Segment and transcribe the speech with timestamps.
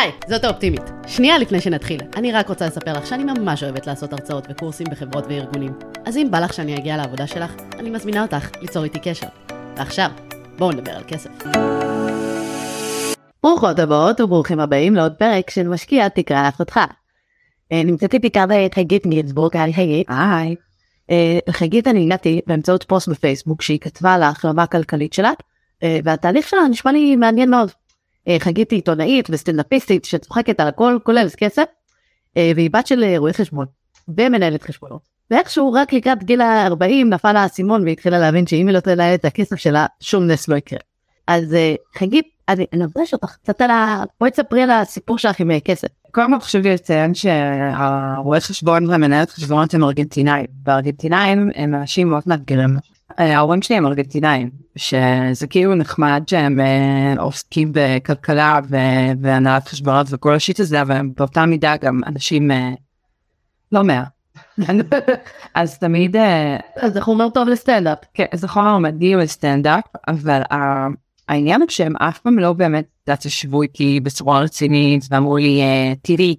[0.00, 0.82] היי, זאת האופטימית.
[1.06, 5.24] שנייה לפני שנתחיל, אני רק רוצה לספר לך שאני ממש אוהבת לעשות הרצאות וקורסים בחברות
[5.28, 5.72] וארגונים.
[6.04, 9.26] אז אם בא לך שאני אגיע לעבודה שלך, אני מזמינה אותך ליצור איתי קשר.
[9.76, 10.10] ועכשיו,
[10.58, 11.30] בואו נדבר על כסף.
[13.42, 16.80] ברוכות הבאות וברוכים הבאים לעוד פרק של משקיע תקרא לאחותך.
[17.72, 20.06] אה, נמצאת איתי כאן חגית גינזבורג, היי חגית.
[20.08, 20.56] היי.
[21.10, 25.32] אה, חגית אני הגעתי באמצעות פוסט בפייסבוק שהיא כתבה על ההחלמה הכלכלית שלה,
[25.82, 27.70] אה, והתהליך שלה נשמע לי מעניין מאוד.
[28.38, 31.64] חגית היא עיתונאית וסטנדאפיסטית שצוחקת על הכל כולל כסף,
[32.36, 33.66] והיא בת של רואה חשבון
[34.08, 35.02] ומנהלת חשבונות.
[35.30, 39.56] ואיכשהו רק לקראת גיל ה-40 נפל האסימון והתחילה להבין שאם היא לא תנהל את הכסף
[39.56, 40.78] שלה שום נס לא יקרה.
[41.26, 41.56] אז
[41.98, 44.02] חגית, אני נפגש אותך קצת על ה...
[44.20, 45.88] בואי תספרי על הסיפור שלך עם כסף.
[46.10, 52.22] קודם כל חשוב לי לציין שהרואה חשבון והמנהלת חשבונות הם ארגנטינאים וארגנטינאים הם אנשים מאוד
[52.26, 52.76] מאתגרים.
[53.18, 58.60] ההורים שלי הם ארגנטינאים שזה כאילו נחמד שהם אה, עוסקים בכלכלה
[59.20, 62.70] והנהלת חשבונות וכל השיט הזה אבל באותה מידה גם אנשים אה,
[63.72, 64.04] לא מאה.
[65.54, 67.98] אז תמיד אה, זה חומר טוב לסטנדאפ.
[68.14, 70.42] כן זה חומר מדהים לסטנדאפ אבל
[71.28, 72.86] העניין הוא שהם אף פעם לא באמת
[73.24, 75.62] ישבו איתי בצורה רצינית ואמרו לי
[76.02, 76.36] תראי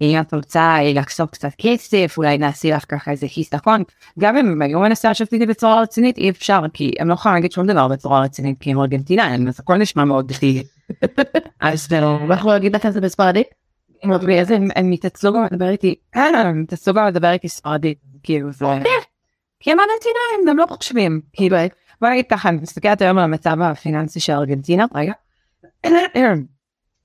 [0.00, 3.82] אם את רוצה לחסוך קצת כסף אולי נעשי לך ככה איזה חיסכון
[4.18, 7.34] גם אם הם היו מנסים לשבת איתי בצורה רצינית אי אפשר כי הם לא יכולים
[7.34, 10.62] להגיד שום דבר בצורה רצינית כי הם ארגנטינאים אז הכל נשמע מאוד דחי.
[11.60, 11.92] אז
[12.28, 13.46] מה יכול להגיד לך את זה בספרדית?
[14.76, 18.64] הם התעצלו גם לדבר איתי הם התעצלו גם לדבר איתי ספרדית כאילו זה
[19.60, 21.56] כי הם ארגנטינאים הם לא חושבים כאילו
[22.00, 25.12] בוא נגיד ככה, אני מסתכלת היום על המצב הפיננסי של ארגנטינה, רגע.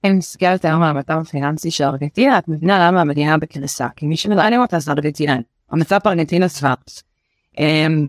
[0.03, 4.17] אני מסתכלת היום על המצב הפיננסי של ארגנטינה, את מבינה למה המדינה בקריסה, כי מי
[4.17, 5.37] שמדענים אותה זה ארגנטינה,
[5.71, 7.03] המצב בארגנטינה סבבס.
[7.59, 8.07] אמ,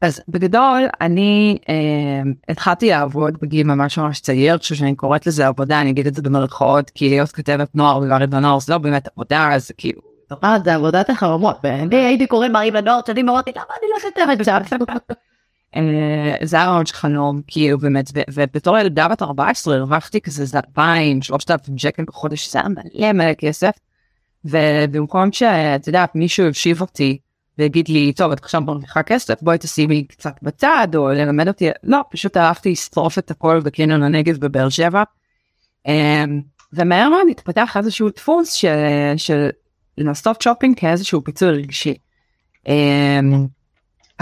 [0.00, 5.90] אז בגדול אני אמ, התחלתי לעבוד בגיל ממש ממש צעיר, כשאני קוראת לזה עבודה, אני
[5.90, 9.70] אגיד את זה במרכאות, כי להיות כתבת נוער ולהריב בנוער זה לא באמת עבודה, אז
[9.78, 10.00] כאילו...
[10.64, 14.48] זה עבודת החרמות, ואני הייתי קורא מעריב לנוער, שאני אמרתי, למה אני לא כותבת
[14.88, 15.14] אה,
[16.42, 21.78] זה היה מאוד חלום כאילו באמת ובתור ילדה בת 14 הרווחתי כזה זה 2,000 3,000
[21.78, 23.70] שקל בחודש זה היה מלא מלא כסף.
[24.44, 27.18] ובמקום שאת יודעת מישהו יושיב אותי
[27.58, 32.00] ויגיד לי טוב את עכשיו מרוויחה כסף בואי תשימי קצת בצד או ללמד אותי לא
[32.10, 35.02] פשוט הלכתי לשרוף את הכל בקניון הנגב בבאר שבע.
[35.86, 36.24] אה,
[36.72, 38.52] ומהר מאוד התפתח איזשהו דפוס
[39.16, 39.48] של
[39.98, 41.94] לנסות שופינג כאיזשהו פיצוי רגשי.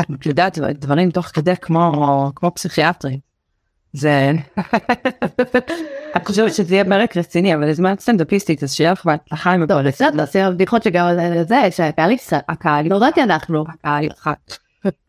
[0.01, 3.21] את יודעת דברים תוך כדי כמו כמו פסיכיאטרי.
[3.93, 4.33] זה
[6.17, 9.89] את חושבת שזה יהיה פרק רציני אבל זמן סטנדאפיסטית אז שיהיה לך בהצלחה עם הכל.
[9.89, 11.07] בסדר נעשה בדיחות שגם
[11.49, 14.39] זה שהקהל יפסק הקהל לא רק אנחנו הקהל ירחק.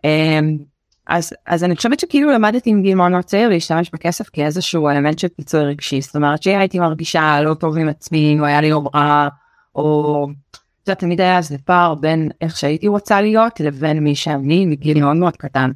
[0.05, 0.57] אמ,
[1.07, 5.19] אז אז אני חושבת שכאילו למדתי עם גיל מאוד מאוד צעיר להשתמש בכסף כאיזשהו אלמנט
[5.19, 8.87] של פיצוי רגשי זאת אומרת שהייתי מרגישה לא טוב עם עצמי או היה לי יום
[8.95, 9.27] רע
[9.75, 10.27] או
[10.85, 15.17] זה תמיד היה איזה פער בין איך שהייתי רוצה להיות לבין מי שאני מגיל מאוד
[15.17, 15.71] מאוד קטן.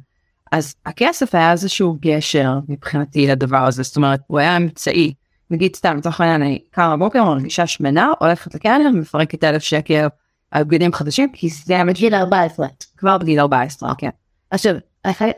[0.52, 5.12] אז הכסף היה איזשהו גשר מבחינתי לדבר הזה זאת אומרת הוא היה אמצעי.
[5.50, 10.06] נגיד סתם לצורך העניין אני קמה בבוקר מרגישה שמנה הולכת לקנר מפרקת אלף שקל
[10.50, 14.10] על בגדים חדשים כי זה היה בגיל 14 כבר בגיל 14 כן.
[14.50, 14.74] עכשיו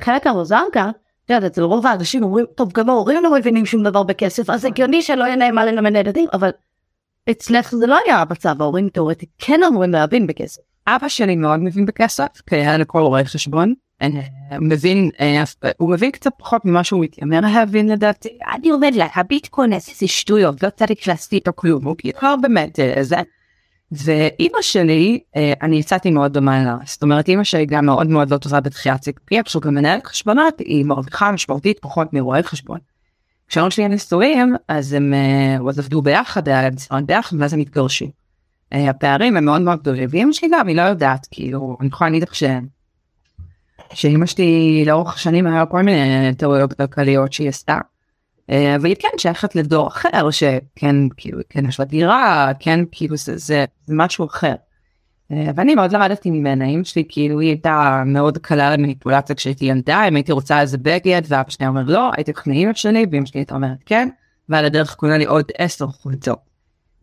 [0.00, 0.91] חלק המוזר כאן
[1.29, 4.65] את יודעת, אצל רוב האנשים אומרים, טוב, גם ההורים לא מבינים שום דבר בכסף, אז
[4.65, 6.50] הגיוני שלא יהיה להם מה ללמד ילדים, אבל
[7.31, 10.61] אצלך זה לא היה המצב, ההורים תאורטית כן אמורים להבין בכסף.
[10.87, 13.75] אבא שלי מאוד מבין בכסף, כי היה לכל רואה חשבון.
[14.03, 14.09] אה,
[14.61, 15.43] מבין, אה,
[15.77, 18.28] הוא מבין קצת פחות ממה שהוא מתיימר להבין לדעתי.
[18.55, 23.03] אני עובד לה, הביטקוין איזה שטויות, לא צריך להסתיר את הכלום, הוא כאילו באמת אה,
[23.03, 23.17] זה.
[23.93, 25.21] ואימא שלי,
[25.62, 29.00] אני יצאתי מאוד דומה לה, זאת אומרת אימא שלי גם מאוד מאוד לא טובה בדחיית
[29.00, 32.78] ציפייה, כשהוא גם מנהלת חשבונות, היא מרוויחה משמעותית פחות מרואה חשבון.
[33.49, 35.15] כשההורים שלי נשואים אז הם
[35.59, 38.07] uh, עבדו ביחד, היה להם ניסיון ביחד ואז הם התגרשו.
[38.75, 42.11] Uh, הפערים הם מאוד מאוד גדולים ואמא שלי גם היא לא יודעת כאילו אני יכולה
[42.11, 42.45] להגיד לך ש...
[43.95, 47.79] שאמא שלי לאורך השנים היה כל מיני תיאוריות כלכליות שהיא עשתה.
[48.81, 53.65] והיא כן שייכת לדור אחר שכן כאילו כן יש לה דירה כן כאילו זה, זה,
[53.87, 54.55] זה משהו אחר.
[55.33, 60.09] אה, ואני מאוד למדתי ממנה, אמא שלי כאילו היא הייתה מאוד קלה למניפולציה כשהייתי ילדה,
[60.09, 63.41] אם הייתי רוצה איזה בגד ואבא שלי אומר לא, הייתי הולכת לאמא שלי ואמא שלי
[63.41, 64.09] הייתה אומרת כן,
[64.49, 66.39] ועל הדרך קונה לי עוד עשר חולצות.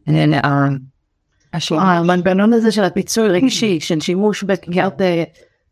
[0.10, 0.68] אה, אה,
[1.72, 5.02] המנגנון הזה של הפיצוי רגשי, של שימוש בקריאת,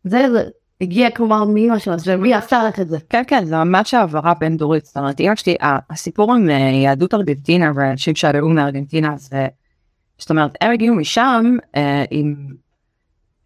[0.04, 0.26] זה
[0.80, 2.98] הגיע כלומר מאמא שלה, ומי עשה לך את זה?
[3.08, 6.50] כן כן, זה ממש העברה בין דורית, זאת אומרת אמא שלי, הסיפור עם
[6.84, 9.46] יהדות ארגנטינה ואנשים שעלו מארגנטינה זה
[10.18, 12.34] זאת אומרת הם הגיעו משם אה, עם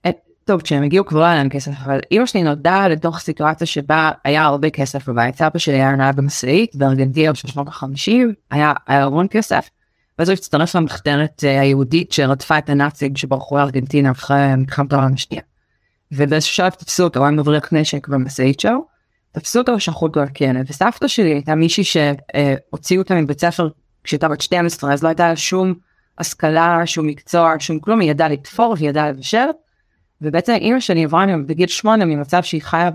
[0.07, 0.11] אה,
[0.45, 4.11] טוב כשהם הגיעו כבר לא היה להם כסף אבל אמא שלי נולדה לתוך סיטואציה שבה
[4.25, 8.11] היה הרבה כסף בבית סבא שלי היה נהג במשאית בארגנטינה ב-350
[8.51, 9.71] היה המון כסף
[10.19, 15.43] ואז הוא הצטרף למחתרת אה, היהודית שרדפה את הנאצים שברחו לארגנטינה אחרי מלחמת העולם השנייה.
[16.13, 18.87] ובאיזשהו שלב תפסו אותו, הוא היה מבריח נשק במשאית שלו,
[19.33, 23.69] תפסו אותו ושלחו אותו לכלא, וסבתא שלי הייתה מישהי שהוציאו אותה מבית ספר
[24.05, 25.75] כשהייתה בת 12, אז לא הייתה שום
[26.19, 29.47] השכלה, שום מקצוע, שום כלום, היא ידעה לתפור והיא ידעה לבשל,
[30.23, 32.91] ובעצם אימא שלי עברה בגיל שמונה ממצב שהיא חיה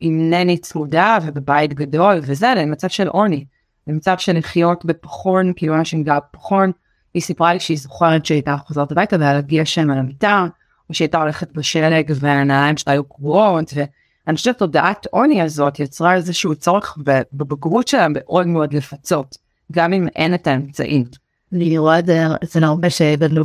[0.00, 3.44] עם נני צמודה ובבית גדול וזה למצב של עוני.
[3.86, 6.72] במצב של לחיות בפחון, כאילו אנשים גר בפחון,
[7.14, 10.46] היא סיפרה לי שהיא זוכרת שהייתה חוזרת הביתה והיה לה גשם על המיטה,
[10.88, 16.54] או שהייתה הולכת בשלג והנעליים שלה היו קרועות, ואני חושבת תודעת עוני הזאת יצרה איזשהו
[16.54, 16.98] צורך
[17.32, 19.36] בבגרות שלה מאוד מאוד לפצות,
[19.72, 21.04] גם אם אין את האמצעים.
[21.52, 23.44] אני רואה את זה אצל הרבה שגדלו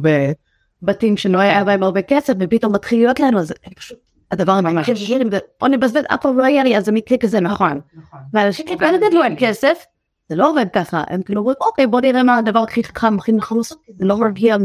[0.81, 3.97] בבתים שלא היה בהם הרבה כסף ופתאום מתחיל להיות לנו, אז פשוט
[4.31, 5.23] הדבר שלי,
[5.59, 7.81] בוא נבזבז, אף פעם לא היה לי, אז זה מקרה כזה נכון.
[7.93, 8.19] נכון.
[8.33, 9.85] ואנשים שכאלה גדלו אין כסף,
[10.29, 13.31] זה לא עובד ככה, הם כאילו אומרים אוקיי בוא נראה מה הדבר הכי חכם הכי
[13.31, 14.57] נכון לעשות, זה לא מרגיע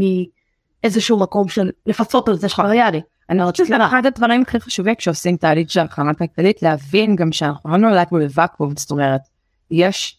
[0.83, 3.01] מאיזשהו מקום של לפצות על זה שלא היה לי.
[3.29, 7.69] אני חושבת שזה אחד הדברים הכי חשובים כשעושים תהליך של הכנה כלכלית להבין גם שאנחנו
[7.69, 9.21] לא נולדנו בוואקום זאת אומרת
[9.71, 10.16] יש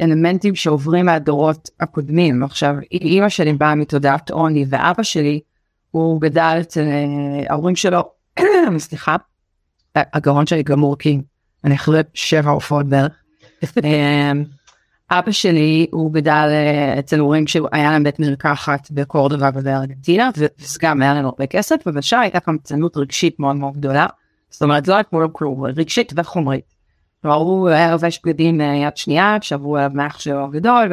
[0.00, 5.40] אלמנטים שעוברים מהדורות הקודמים עכשיו אימא שלי באה מתודעת עוני ואבא שלי
[5.90, 8.10] הוא גדל אצל אה, ההורים שלו
[8.78, 9.16] סליחה
[9.94, 11.20] הגרון שלי גמור כי
[11.64, 13.12] אני אחרי שבע עופות בערך.
[13.84, 14.44] אמ,
[15.10, 21.02] אבא שלי הוא גדל אה, אצל הורים שהיה להם בית מרקחת בקורדובה ובארגנטינה וזה גם
[21.02, 24.06] היה לנו הרבה כסף ובשעה הייתה קמצנות רגשית מאוד מאוד גדולה.
[24.50, 26.71] זאת אומרת לא היה כמו כלום רגשית וחומרית.
[27.22, 30.92] כלומר הוא היה לובש בגדים אה, יד שנייה כשעברו עליו מאח שלו הגדול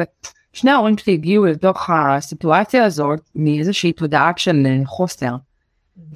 [0.54, 5.36] ושני ההורים שלי הגיעו לתוך הסיטואציה הזאת מאיזושהי תודעה של אה, חוסר.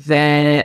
[0.07, 0.15] ו...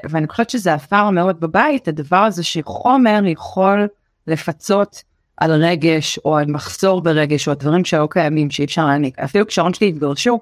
[0.09, 3.87] ואני חושבת שזה עפר מאוד בבית הדבר הזה שחומר יכול
[4.27, 5.03] לפצות
[5.37, 9.19] על רגש או על מחסור ברגש או דברים שהיו קיימים שאי אפשר להעניק.
[9.19, 10.39] אפילו כשההורים שלי התגרשו,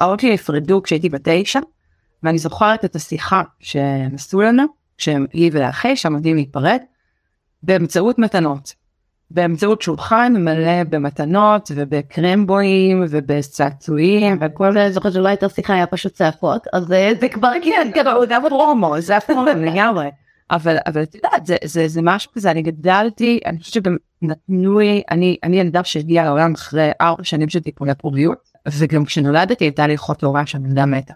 [0.00, 1.60] ההורים שלי נפרדו כשהייתי בתשע,
[2.22, 4.64] ואני זוכרת את השיחה שהם עשו לנו,
[4.98, 6.78] שהם היא ולאחי שעמדים להיפרד,
[7.62, 8.82] באמצעות מתנות.
[9.30, 16.66] באמצעות שולחן מלא במתנות ובקרמבויים ובצעצועים וכל זה, זוכרת שלא הייתה שיחה היה פשוט צעקות
[16.72, 16.86] אז
[17.20, 20.10] זה כבר כן, כן, זה גם פרומו, זה הפרומו לגמרי.
[20.50, 24.78] אבל אבל את יודעת זה זה זה משהו כזה אני גדלתי אני חושבת שגם נתנו
[24.78, 29.86] לי אני אני ילדה שהגיעה לעולם אחרי ארבע שנים של טיפולי פוריות וגם כשנולדתי הייתה
[29.86, 31.14] לי אחות הורה שהילדה מתה.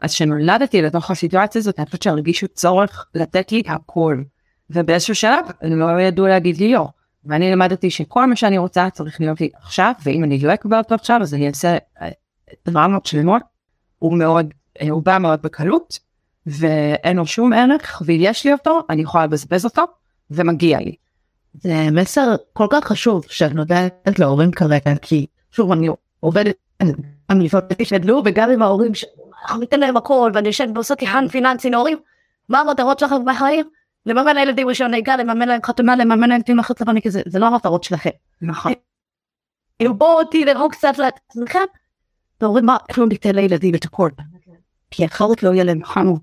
[0.00, 4.22] אז כשנולדתי לתוך הסיטואציה הזאת אני חושבת שהרגישו צורך לתת לי הכל
[4.70, 6.88] ובאיזשהו שלב הם לא ידעו להגיד לי לא.
[7.24, 10.94] ואני למדתי שכל מה שאני רוצה צריך להיות לי עכשיו ואם אני לא אקבל אותו
[10.94, 11.76] עכשיו אז אני אעשה
[12.68, 13.42] דרמות שלמות.
[13.98, 14.54] הוא מאוד
[14.90, 15.98] הוא בא מאוד בקלות
[16.46, 19.82] ואין לו שום ערך ויש לי אותו אני יכולה לבזבז אותו
[20.30, 20.94] ומגיע לי.
[21.54, 25.88] זה מסר כל כך חשוב שאת נותנת להורים כרגע כי שוב אני
[26.20, 26.56] עובדת
[27.30, 31.70] אני לפעמים שגדלו וגם עם ההורים שאנחנו ניתן להם הכל ואני יושבת ועושה תיכון פיננסי
[31.70, 31.98] להורים
[32.48, 33.66] מה המטרות שלכם בחיים
[34.06, 37.46] לממן לילדים ראשון נהיגה לממן להם חתומה לממן להם תים לחוץ לבני כזה זה לא
[37.46, 38.10] המטרות שלכם.
[38.42, 38.72] נכון.
[39.82, 41.58] בואו תלכו קצת לעצמכם.
[42.40, 44.10] והורים מה איך לא ניתן לילדים את הכל.
[44.90, 46.18] כי אחרת לא יהיה להם חמור.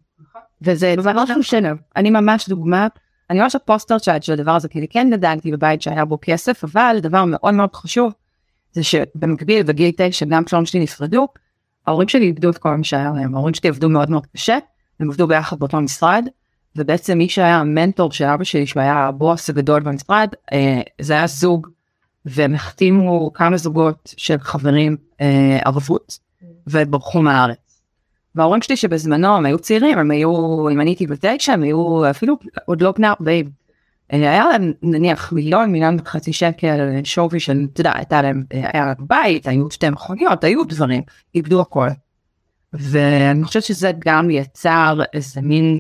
[0.61, 2.87] וזה משהו שלם אני ממש דוגמה
[3.29, 6.97] אני ממש הפוסטר צ'אט של הדבר הזה כי כן גדלתי בבית שהיה בו כסף אבל
[7.01, 8.13] דבר מאוד מאוד חשוב
[8.71, 11.27] זה שבמקביל בגיל תשע גם כשההורים שלי נפרדו
[11.87, 14.57] ההורים שלי איבדו את כל מה שהיה להם ההורים שלי עבדו מאוד מאוד קשה
[14.99, 16.25] הם עבדו ביחד באותו משרד
[16.75, 21.27] ובעצם מי שהיה המנטור של אבא שלי שהוא היה הבוס הגדול במשרד אה, זה היה
[21.27, 21.67] זוג
[22.25, 26.19] והם החתימו כמה זוגות של חברים אה, ערבות
[26.67, 27.81] וברחו מהארץ.
[28.35, 32.37] וההורים שלי שבזמנו הם היו צעירים הם היו אם אני הייתי בתשע הם היו אפילו
[32.65, 33.49] עוד לא בני 40.
[34.09, 39.47] היה להם נניח מיליון מיליון וחצי שקל שווי של אתה יודע הייתה להם היה בית
[39.47, 41.01] היו שתי מכוניות היו דברים
[41.35, 41.87] איבדו הכל.
[42.73, 45.79] ואני חושבת שזה גם יצר איזה מין אה,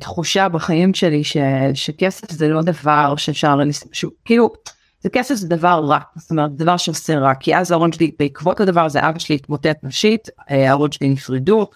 [0.00, 1.36] תחושה בחיים שלי ש,
[1.74, 4.50] שכסף זה לא דבר שאפשר לנסוע כאילו
[5.00, 8.60] זה כסף זה דבר רע, זאת אומרת דבר שעושה רע, כי אז ההורים שלי בעקבות
[8.60, 11.66] הדבר הזה אבא שלי התמוטט נשית, אה, ההורים שלי נפרדו,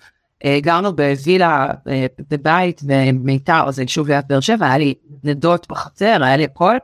[0.44, 4.94] אה, גרנו בווילה אה, בבית במיתר, זה יישוב ליד באר שבע, היה לי
[5.24, 6.76] נדות בחצר, היה לי הכל,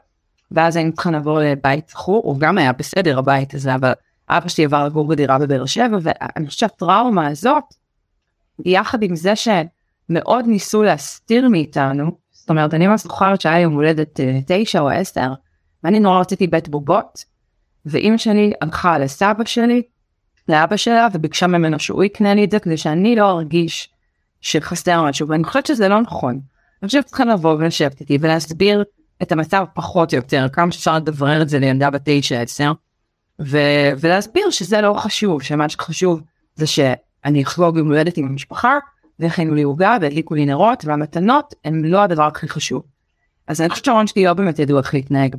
[0.50, 3.92] ואז היינו צריכים לעבור לבית שכור, הוא גם היה בסדר הבית הזה, אבל
[4.28, 7.64] אבא שלי עבר לגור בדירה בבאר שבע, ואני חושבת שהטראומה הזאת,
[8.64, 9.36] יחד עם זה
[10.08, 15.32] שמאוד ניסו להסתיר מאיתנו, זאת אומרת אני ממש זוכרת שהיה יום הולדת תשע או עשר,
[15.84, 17.24] ואני נורא רציתי בית בובות,
[17.86, 19.82] ואימא שלי הלכה לסבא שלי,
[20.48, 23.90] לאבא שלה, וביקשה ממנו שהוא יקנה לי את זה כדי שאני לא ארגיש
[24.40, 26.40] שחסר משהו, ואני חושבת שזה לא נכון.
[26.82, 28.84] אני חושבת שצריכה לבוא ולשבת איתי ולהסביר
[29.22, 32.72] את המצב פחות או יותר, כמה שאפשר לדברר את זה לילדה בת תשע עשר,
[33.40, 36.20] ו- ולהסביר שזה לא חשוב, שמה שחשוב
[36.54, 38.78] זה שאני אחגוג יום הולדת עם המשפחה,
[39.20, 42.82] והכינו לי עוגה והדליקו לי נרות, והמתנות הם לא הדבר הכי חשוב.
[43.46, 45.36] אז אני חושבת שההורים שלי לא באמת ידעו איך להתנהג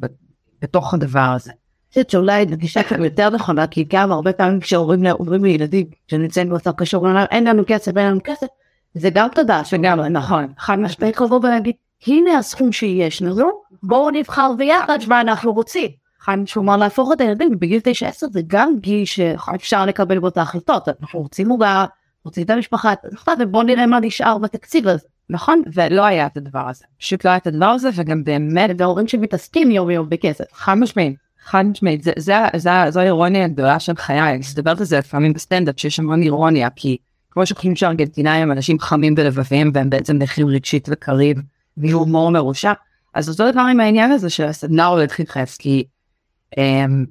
[0.61, 1.51] בתוך הדבר הזה.
[1.51, 6.49] אני חושבת שאולי גישה קצת יותר נכונה, כי גם הרבה פעמים כשהורים אומרים לילדים שנמצאים
[6.49, 8.47] במצב קשור, אין לנו כסף, אין לנו כסף,
[8.93, 11.75] זה גם תודה שגם נכון, חד משמעית לבוא ולהגיד,
[12.07, 13.49] הנה הסכום שיש לנו,
[13.83, 15.89] בואו נבחר ביחד מה אנחנו רוצים.
[16.19, 20.87] חד כלומר להפוך את הילדים בגיל 9-10 זה גם גיל שאפשר לקבל בו את ההחלטות,
[21.01, 21.85] אנחנו רוצים עוגה,
[22.25, 22.93] רוצים את המשפחה,
[23.39, 25.07] ובואו נראה מה נשאר בתקציב הזה.
[25.29, 29.07] נכון, ולא היה את הדבר הזה, פשוט לא היה את הדבר הזה, וגם באמת, וההורים
[29.07, 30.45] שמתעסקים יום יום בכסף.
[30.53, 34.85] חד משמעית, חד משמעית, זה, זה, זה, זו האירוניה הגדולה של חיי, אני מדברת על
[34.85, 36.97] זה לפעמים בסטנדאפ, שיש המון אירוניה, כי
[37.31, 41.35] כמו שחושבים שארגנטינאים הם אנשים חמים בלבביהם, והם בעצם נכים רגשית וקרים,
[41.77, 42.73] והומור מרושע,
[43.13, 45.83] אז אותו דבר עם העניין הזה של הסדנה הולד חיפש, כי
[46.57, 47.05] הם,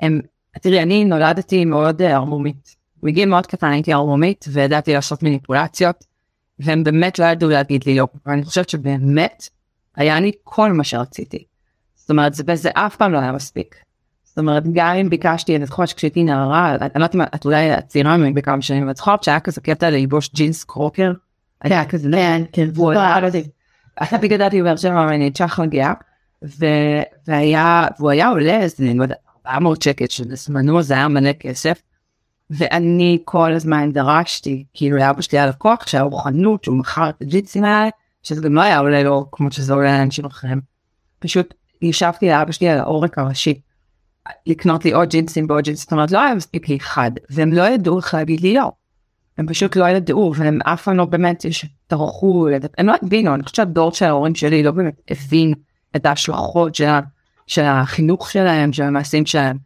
[0.00, 0.20] הם,
[0.60, 6.04] תראי, אני נולדתי מאוד אה, ערמומית, מגיל מאוד קטן הייתי ערמומית, וידעתי לעשות מניפולציות,
[6.58, 9.48] והם באמת לא ידעו להגיד לי לא, ואני חושבת שבאמת
[9.96, 11.44] היה לי כל מה שרציתי.
[11.94, 13.76] זאת אומרת, זה, זה אף פעם לא היה מספיק.
[14.24, 17.68] זאת אומרת, גם אם ביקשתי, אני זוכרת שכשהייתי נערה, אני לא יודעת אם את אולי
[17.86, 21.12] צעירה ממני בכמה שנים, את זוכרת שהיה כזה קטע ללבוש ג'ינס קרוקר?
[21.60, 22.68] היה כזה, כן, כן,
[23.96, 25.92] הייתי גדלתי בבאר שבע ואני צ'חלה גאה,
[27.26, 31.82] והיה, והוא היה עולה איזה, אני לא יודעת, 400 שקל, שבזמנו זה היה מלא כסף,
[32.50, 37.64] ואני כל הזמן דרשתי, כאילו לאבא שלי היה לקוח שהיה לו שהוא מכר את הג'ינסים
[37.64, 37.88] האלה,
[38.22, 40.60] שזה גם לא היה עולה לו כמו שזה עולה לאנשים אחרים.
[41.18, 43.60] פשוט ישבתי לאבא שלי על העורק הראשי,
[44.46, 47.62] לקנות לי עוד ג'ינסים ועוד ג'ינסים, זאת אומרת לא היה מספיק לי אחד, והם לא
[47.68, 48.72] ידעו איך להגיד לי לא.
[49.38, 51.44] הם פשוט לא ידעו, והם אף פעם לא באמת
[51.86, 55.54] טרחו, הם לא הבינו, אני חושבת שהדור של ההורים שלי לא באמת הבין
[55.96, 56.88] את ההשלכות של,
[57.46, 59.56] של החינוך שלהם, של המעשים שלהם.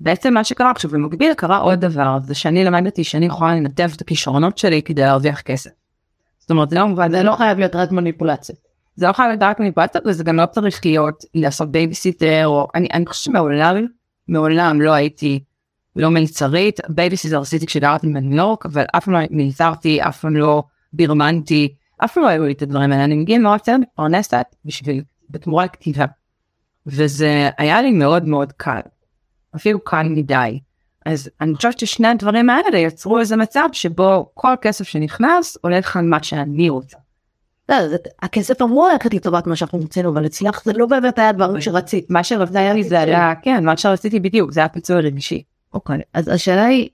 [0.00, 4.00] ובעצם מה שקרה עכשיו במקביל קרה עוד דבר, זה שאני למדתי שאני יכולה לנתב את
[4.00, 5.70] הכישרונות שלי כדי להרוויח כסף.
[6.38, 8.54] זאת אומרת זה לא מובן, זה לא חייב להיות רק מניפולציה.
[8.96, 12.88] זה לא חייב להיות רק מניפולציה וזה גם לא צריך להיות לעשות בייביסיטר או אני,
[12.92, 13.86] אני חושבת שמעולם
[14.28, 15.40] מעולם לא הייתי
[15.96, 20.62] לא מלצרית, בייביסיטר עשיתי כשגרתי בניו יורק, אבל אף פעם לא מלצרתי, אף פעם לא
[20.92, 21.74] בירמנתי,
[22.04, 25.64] אף פעם לא היו לי את הדברים האלה, אני מגיל מאוד צעיר מפרנסת בשביל, בתמורה
[25.64, 26.04] לכתיבה.
[26.86, 28.80] וזה היה לי מאוד מאוד קל,
[29.56, 30.60] אפילו קל מדי.
[31.06, 36.04] אז אני חושבת ששני הדברים האלה יצרו איזה מצב שבו כל כסף שנכנס הולך על
[36.04, 36.96] מה שאני רוצה.
[37.68, 37.76] לא,
[38.22, 42.10] הכסף אמור ללכת לטובת מה שאנחנו רצינו, אבל אצלך זה לא באמת היה דברים שרצית.
[42.10, 45.42] מה שרציתי זה היה, כן, מה שרציתי בדיוק, זה היה פיצוי רגשי.
[45.74, 46.88] אוקיי, אז השאלה היא,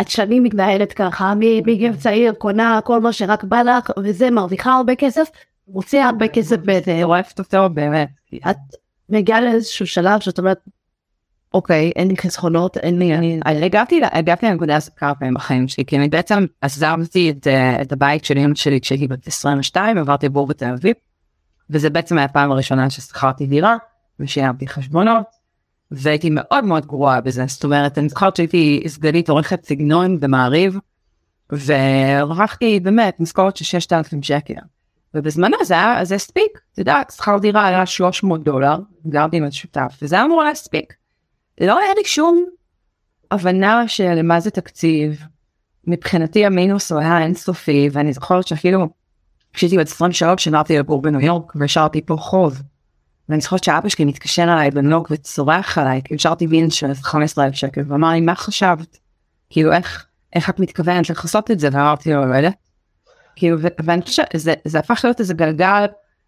[0.00, 1.34] את שנים מתנהלת ככה,
[1.66, 5.28] מגיל צעיר, קונה כל מה שרק בא לך, וזה מרוויחה הרבה כסף,
[5.68, 7.00] מוציאה הרבה כסף בזה.
[7.04, 8.08] אוהבת אותו באמת.
[8.50, 8.56] את
[9.08, 10.58] מגיעה לאיזשהו שלב שאת אומרת,
[11.54, 13.14] אוקיי, אין לי חסכונות, אין לי...
[13.14, 14.00] אני הגעתי
[14.42, 17.46] לנקודה הזאת כמה פעמים בחיים שלי, כי אני בעצם עזבתי את,
[17.82, 20.94] את הבית של אמא שלי כשהייתי בת 22, עברתי בור בתל אביב,
[21.70, 23.76] וזה בעצם היה הפעם הראשונה ששכרתי דירה,
[24.20, 25.42] ושילמתי חשבונות.
[25.90, 30.78] והייתי מאוד מאוד גרועה בזה, זאת אומרת, אני זוכרת שהייתי סגנית עורכת סגנון במעריב,
[31.50, 34.54] והרווחתי באמת משכורת של 6,000 שקל.
[35.14, 39.98] ובזמנו זה היה, זה הספיק, את יודעת, שכר דירה היה 300 דולר, גרתי עם השותף,
[40.02, 41.01] וזה אמור להספיק.
[41.60, 42.44] לא היה לי שום
[43.30, 45.22] הבנה של מה זה תקציב,
[45.86, 48.88] מבחינתי המינוס הוא היה אינסופי, ואני זוכרת שאפילו
[49.52, 52.62] כשהייתי בת 23 שנרתי לגור בניו יורק והשארתי פה חוב.
[53.28, 57.80] ואני זוכרת שאבא שלי מתקשר אליי בנוק וצורח עליי, כי השארתי וין של 15,000 שקל,
[57.88, 58.98] ואמר לי מה חשבת?
[59.50, 61.68] כאילו איך, איך את מתכוונת לכסות את זה?
[61.72, 62.54] ואמרתי לו לא יודעת.
[63.36, 65.86] כאילו ואני חושבת שזה הפך להיות איזה גלגל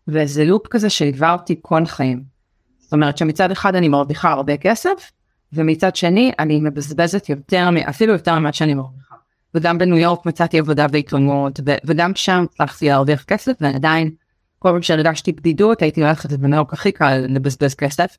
[0.08, 2.33] ואיזה לופ כזה שליווה אותי כל חיים.
[2.84, 5.12] זאת אומרת שמצד אחד אני מרוויחה הרבה כסף,
[5.52, 9.14] ומצד שני אני מבזבזת יותר, אפילו יותר ממה שאני מרוויחה.
[9.54, 14.10] וגם בניו יורק מצאתי עבודה בעיתונות, וגם שם הצלחתי להרוויח כסף ועדיין
[14.58, 18.16] כל פעם שהרגשתי בדידות הייתי הולכת לבנוק הכי קל לבזבז כסף.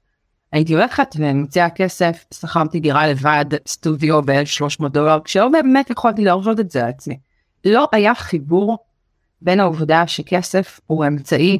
[0.51, 6.71] הייתי הולכת ומוציאה כסף, שכרתי דירה לבד, סטודיו ב-300 דולר, כשלא באמת יכולתי להרשות את
[6.71, 7.17] זה לעצמי.
[7.65, 8.77] לא היה חיבור
[9.41, 11.59] בין העובדה שכסף הוא אמצעי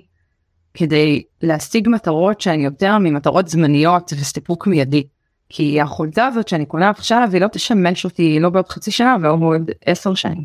[0.75, 5.03] כדי להשיג מטרות שהן יותר ממטרות זמניות וסיפוק מיידי.
[5.50, 9.36] כי החולצה הזאת שאני קונה עכשיו היא לא תשמש אותי לא בעוד חצי שנה ולא
[9.36, 10.44] בעוד עשר שנים.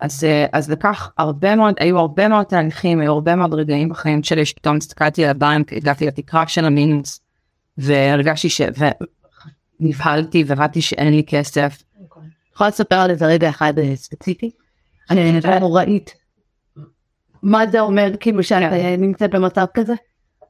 [0.00, 4.22] אז, אה, אז לקח הרבה מאוד, היו הרבה מאוד תהליכים, היו הרבה מאוד רגעים בחיים
[4.22, 7.20] שלי שפתאום הסתכלתי על הבנק, הגעתי לתקרה של המינוס,
[7.78, 8.60] והרגשתי ש...
[9.80, 11.82] ונבהלתי והבנתי שאין לי כסף.
[12.54, 14.50] יכולה לספר על איזה רגע אחד אה, ספציפי?
[15.10, 16.14] אני נראה נוראית.
[17.42, 19.00] מה זה אומר כאילו שאת כן.
[19.00, 19.94] נמצאת במצב כזה?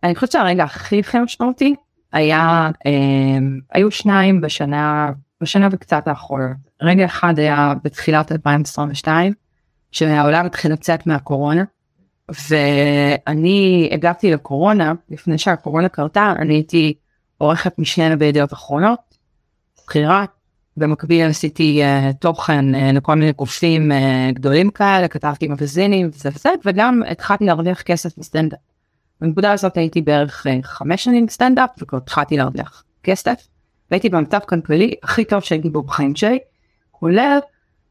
[0.02, 1.74] אני חושבת שהרגע הכי משמעותי
[2.12, 2.92] היה, אה,
[3.72, 6.52] היו שניים בשנה, בשנה וקצת האחרונה.
[6.82, 9.32] רגע אחד היה בתחילת 2022,
[9.92, 11.64] שהעולם התחיל לצאת מהקורונה,
[12.50, 16.94] ואני הגעתי לקורונה, לפני שהקורונה קרתה, אני הייתי
[17.38, 18.98] עורכת משנה בידיעות אחרונות,
[19.82, 20.24] שכירה,
[20.78, 23.94] במקביל עשיתי uh, תוכן uh, לכל מיני גופים uh,
[24.34, 28.58] גדולים כאלה, כתבתי מגזינים וזה וזה, וגם התחלתי להרוויח כסף מסטנדאפ.
[29.20, 33.48] בנקודה הזאת הייתי בערך חמש שנים בסטנדאפ, וכבר התחלתי להרוויח כסף,
[33.90, 36.38] והייתי במצב כלכלי הכי טוב שהייתי בו בחיים שלי,
[36.90, 37.38] כולל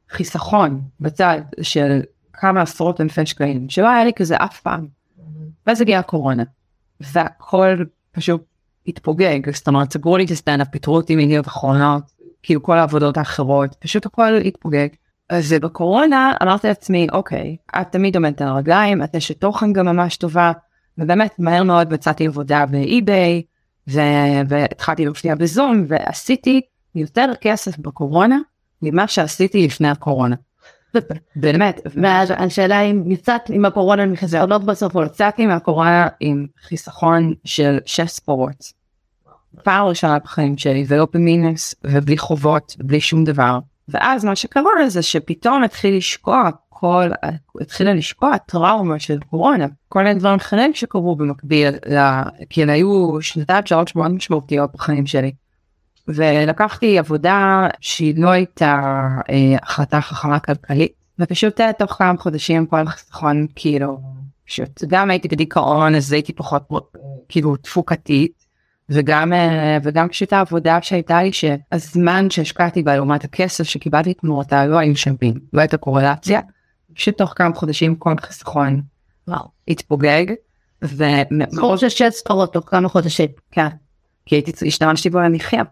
[0.09, 2.01] חיסכון בצד של
[2.33, 4.87] כמה עשרות אלפי שקלים, שלא היה לי כזה אף פעם.
[5.67, 6.43] ואז הגיעה הקורונה,
[6.99, 8.43] והכל פשוט
[8.87, 12.03] התפוגג, זאת אומרת סגרו לי את הסטנדאפ, פיטרו אותי מידיעות אחרונות,
[12.43, 14.87] כאילו כל העבודות האחרות, פשוט הכל התפוגג.
[15.29, 20.17] אז בקורונה אמרתי לעצמי, אוקיי, את תמיד עומדת על הרגליים, את אשת תוכן גם ממש
[20.17, 20.51] טובה,
[20.97, 23.43] ובאמת מהר מאוד מצאתי עבודה באי-ביי,
[24.47, 26.61] והתחלתי להופיע בזום, ועשיתי
[26.95, 28.37] יותר כסף בקורונה
[28.81, 30.35] ממה שעשיתי לפני הקורונה.
[31.35, 38.09] באמת, והשאלה אם יצאת עם הקורונה מחסכונות בסוף או יצאתי מהקורונה עם חיסכון של שש
[38.09, 38.76] ספורות.
[39.63, 45.01] פעם ראשונה בחיים שלי ולא במינוס ובלי חובות בלי שום דבר ואז מה שקרה זה
[45.01, 47.09] שפתאום התחיל לשקוע כל
[47.61, 51.69] התחילה לשקוע טראומה של קורונה כל מיני דברים אחרים שקרו במקביל
[52.49, 55.31] כי היו שנתיים שלוש מאוד משמעותיות בחיים שלי.
[56.07, 58.81] ולקחתי עבודה שהיא לא הייתה
[59.29, 63.99] אה, החלטה חכמה כלכלית ופשוט אה, תוך כמה חודשים כל החיסכון כאילו
[64.47, 66.63] פשוט גם הייתי בדיכאון אז הייתי פחות
[67.29, 68.36] כאילו תפוקתית
[68.89, 74.77] וגם אה, וגם פשוט העבודה שהייתה לי שהזמן שהשקעתי בה לעומת הכסף שקיבלתי תמורתה לא
[74.77, 76.41] היו שווים לא הייתה קורלציה
[76.93, 78.81] פשוט תוך כמה חודשים כל חיסכון
[79.67, 80.25] התפוגג.
[81.51, 83.29] סכום של שש ספרות תוך כמה חודשים.
[83.51, 83.67] כן.
[84.25, 85.63] כי הייתי השתמשתי בו למחיה.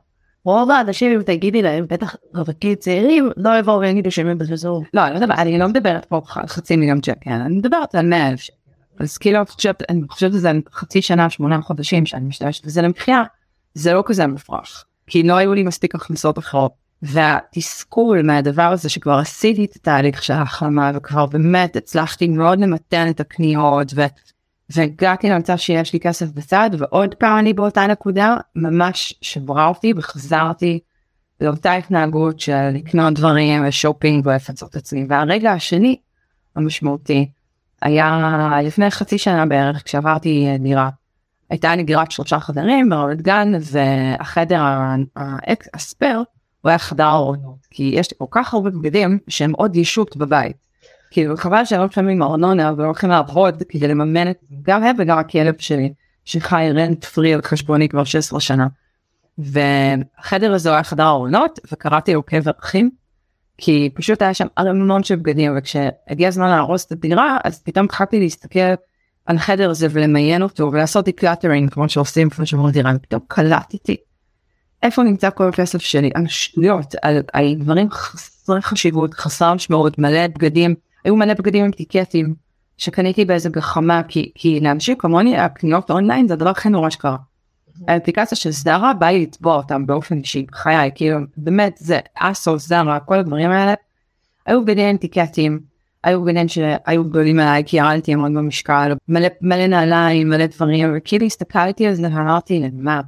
[0.43, 4.83] רוב האנשים אם תגידי להם בטח רווקים צעירים לא יבואו ויגידו שהם בזזור.
[4.94, 8.65] לא אני לא מדברת פה חצי מיליון שקל אני מדברת על 100 אלף שקל.
[9.00, 13.24] אז כאילו אני חושבת, אני חושבת שזה חצי שנה שמונה חודשים שאני משתמשת בזה למחיה
[13.74, 14.86] זה לא כזה מופרך.
[15.08, 16.86] כי לא היו לי מספיק הכנסות אחרות.
[17.01, 23.20] והתסכול מהדבר הזה שכבר עשיתי את התהליך של ההחלמה וכבר באמת הצלחתי מאוד למתן את
[23.20, 24.01] הקניות ו...
[24.70, 30.79] והגעתי למצב שיש לי כסף בצד ועוד פעם אני באותה נקודה ממש שברה אותי וחזרתי
[31.42, 35.05] לאותה התנהגות של לקנות דברים ושופינג ולפצות עצמי.
[35.10, 35.96] והרגע השני
[36.55, 37.29] המשמעותי
[37.81, 40.90] היה לפני חצי שנה בערך כשעברתי אה, דירה.
[41.50, 44.61] הייתה לי דירת שלושה חדרים ברמת גן והחדר
[45.74, 46.24] הספייר
[46.61, 50.55] הוא היה חדר ארונות כי יש לי כל כך הרבה בגדים שהם עוד ישות בבית.
[51.11, 55.18] כאילו חבל שהם לא משלמים ארנונה ולא הולכים לעבוד כדי לממן את גם הם וגם
[55.18, 55.94] הכלב שלי
[56.25, 58.68] שחי רנט פרי על חשבוני כבר 16 שנה.
[59.38, 62.90] והחדר הזה היה חדר ארונות וקראתי לו קבר אחים
[63.57, 68.20] כי פשוט היה שם המון של בגדים וכשהגיע הזמן להרוס את הדירה אז פתאום התחלתי
[68.20, 68.59] להסתכל
[69.25, 73.98] על החדר הזה ולמיין אותו ולעשות decluttering כמו שעושים כמו שאומרים דירה ופתאום קלטתי
[74.83, 80.27] איפה נמצא כל הכסף שלי על שטויות על, על דברים חסרי חשיבות חסר משמעות מלא
[80.27, 82.35] בגדים היו מלא בגדים עם טיקטים
[82.77, 87.18] שקניתי באיזה גחמה כי, כי לאנשים כמוני הקניות אונליין זה הדבר הכי נורא שקרה.
[87.88, 93.00] האפליקציה של זרה בא לי לתבוע אותם באופן אישי בחיי כאילו באמת זה ASOS זרה
[93.00, 93.74] כל הדברים האלה.
[94.46, 95.59] היו ביניהם טיקטים
[96.05, 101.25] היו ביניהם שהיו גדולים עליי כי ירדתי המון במשקל מלא מלא נעליים מלא דברים וכאילו
[101.25, 103.01] הסתכלתי על זה ואמרתי מה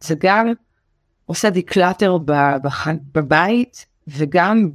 [0.00, 0.52] זה גם
[1.26, 2.18] עושה דיקלטר
[3.14, 4.70] בבית וגם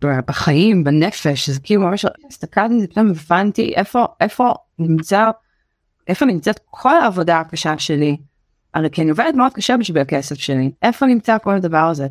[0.00, 5.30] בחיים בנפש זה כאילו ממש הסתכלתי על זה פתאום הבנתי איפה איפה נמצא
[6.08, 8.16] איפה נמצאת כל העבודה הקשה שלי
[8.76, 12.06] הרי כי אני עובדת מאוד קשה בשביל הכסף שלי, איפה נמצא כל הדבר הזה?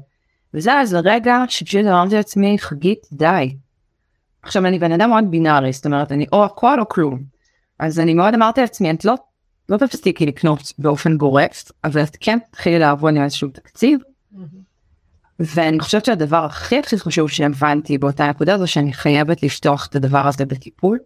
[0.53, 3.55] וזה אז הרגע שפשוט אמרתי לעצמי, חגית, די.
[4.41, 7.23] עכשיו אני בן אדם מאוד בינארי, זאת אומרת אני או הכל או כלום.
[7.79, 9.15] אז אני מאוד אמרתי לעצמי, את לא,
[9.69, 13.99] לא תפסיקי לקנות באופן גורף, אבל את כן תתחילי לעבוד עם איזשהו תקציב.
[15.39, 20.27] ואני חושבת שהדבר הכי הכי חשוב שהבנתי באותה נקודה זה שאני חייבת לפתוח את הדבר
[20.27, 20.99] הזה בטיפול.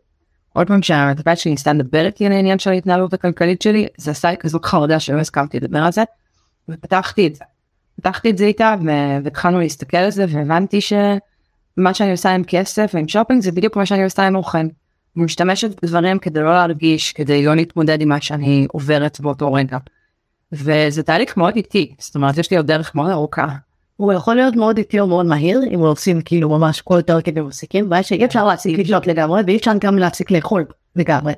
[0.53, 4.31] עוד פעם שהמטפלת שלי ניסתה לדבר איתי על העניין של ההתנהלות הכלכלית שלי זה עשה
[4.31, 6.03] לי כזאת חרדה שלא הסכמתי לדבר על זה
[6.69, 7.43] ופתחתי את זה.
[7.95, 8.75] פתחתי את זה איתה
[9.23, 13.85] והתחלנו להסתכל על זה והבנתי שמה שאני עושה עם כסף ועם שופינג זה בדיוק מה
[13.85, 14.57] שאני עושה עם אוכל.
[15.15, 19.77] משתמשת בדברים כדי לא להרגיש כדי לא להתמודד עם מה שאני עוברת באותו רגע.
[20.51, 23.47] וזה תהליך מאוד איטי זאת אומרת יש לי עוד דרך מאוד ארוכה
[23.99, 27.89] הוא יכול להיות מאוד איטי או מאוד מהיר אם עושים כאילו ממש כל תרגיל ומסיקים,
[27.89, 31.33] בעיה שאי אפשר להפסיק לשתות לגמרי ואי אפשר גם להפסיק לאכול לגמרי.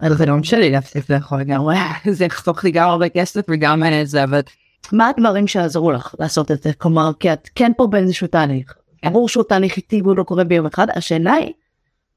[0.00, 1.76] אז זה לא משנה להפסיק לאכול לגמרי,
[2.10, 4.40] זה יחסוך לי גם הרבה כסף וגם זה, אבל
[4.92, 6.72] מה הדברים שעזרו לך לעשות את זה?
[6.72, 8.74] כלומר, כי את כן פה באיזשהו תהליך.
[9.04, 11.52] ברור שהוא תהליך איטי והוא לא קורה ביום אחד, השאלה היא,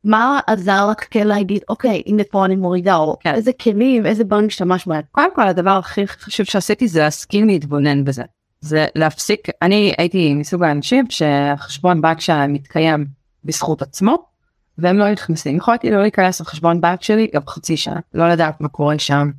[0.03, 3.33] מה עזר לך כן להגיד, אוקיי, הנה פה אני מורידה, או כן.
[3.33, 5.01] איזה כלים, איזה דברים השתמשת בהם.
[5.11, 8.23] קודם כל הדבר הכי חשוב שעשיתי זה להסכים להתבונן בזה.
[8.61, 13.05] זה להפסיק, אני הייתי מסוג האנשים שהחשבון בנק שלהם מתקיים
[13.43, 14.17] בזכות עצמו,
[14.77, 15.55] והם לא נכנסים.
[15.55, 19.31] יכולתי לא להיכנס לחשבון בנק שלי גם חצי שנה, לא לדעת מה קורה שם,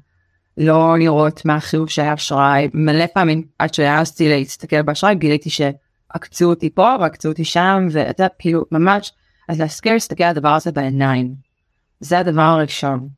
[0.57, 6.71] לא לראות מה החיוב שהיה אשראי, מלא פעמים עד שהעזתי להסתכל באשראי גיליתי שעקצו אותי
[6.71, 9.13] פה ועקצו אותי שם, ואתה כאילו ממש,
[9.49, 11.35] אז להזכיר להסתכל על הדבר הזה בעיניים.
[12.01, 13.09] זה הדבר הראשון.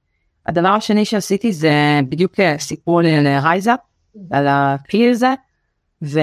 [0.46, 3.72] הדבר השני שעשיתי זה בדיוק אה, סיפור לי על רייזה,
[4.30, 5.34] על הכלי הזה,
[6.02, 6.20] ו...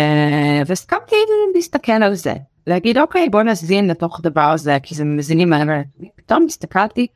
[0.66, 1.16] והסכמתי
[1.56, 2.34] להסתכל על זה,
[2.68, 5.82] להגיד אוקיי בוא נזין לתוך הדבר הזה כי זה מזינים מהר,
[6.16, 7.08] פתאום הסתכלתי,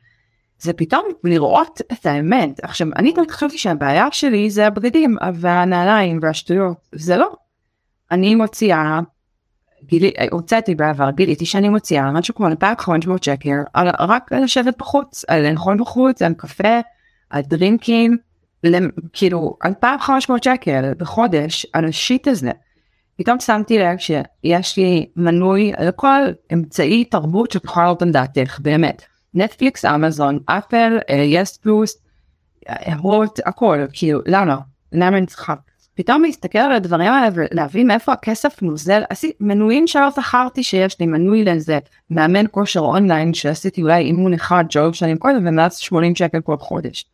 [0.58, 2.64] זה פתאום לראות את האמת.
[2.64, 7.32] עכשיו אני תמיד חשבתי שהבעיה שלי זה הבגדים והנעליים והשטויות, זה לא.
[8.10, 9.00] אני מוציאה,
[9.84, 13.56] גילי, הוצאתי בעבר, גיליתי שאני מוציאה משהו כמו 2,500 שקל
[14.00, 16.80] רק לשבת בחוץ, על לאכול בחוץ, על קפה,
[17.30, 18.16] על דרינקים,
[19.12, 22.50] כאילו 2,500 שקל בחודש על השיט הזה.
[23.16, 26.20] פתאום שמתי לב שיש לי מנוי לכל
[26.52, 29.02] אמצעי תרבות שאת יכולה לעלות על דעתך, באמת.
[29.34, 31.96] נטפליקס, אמזון, אפל, יס פלוס,
[32.98, 34.56] הוט, הכל, כאילו, למה?
[34.92, 35.54] למה אני צריכה?
[35.94, 41.06] פתאום להסתכל על הדברים האלה ולהבין מאיפה הכסף נוזל, עשיתי מנויים שלא זכרתי שיש לי
[41.06, 41.78] מנוי לאיזה
[42.10, 47.04] מאמן כושר אונליין שעשיתי אולי אימון אחד שלוש שנים קודם ומאז 80 שקל כל חודש.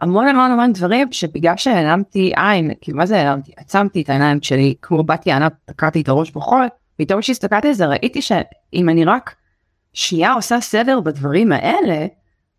[0.00, 3.52] המון המון המון דברים שבגלל שהעלמתי עין, כאילו מה זה העלמתי?
[3.56, 7.86] עצמתי את העיניים שלי כמו בת יענה, תקעתי את הראש בחול, פתאום כשהסתכלתי על זה
[7.86, 9.34] ראיתי שאם אני רק
[9.92, 12.06] שנייה עושה סדר בדברים האלה,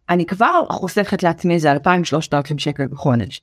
[0.09, 1.77] אני כבר חוסכת לעצמי איזה 2,000-3,000
[2.57, 3.41] שקל בחודש.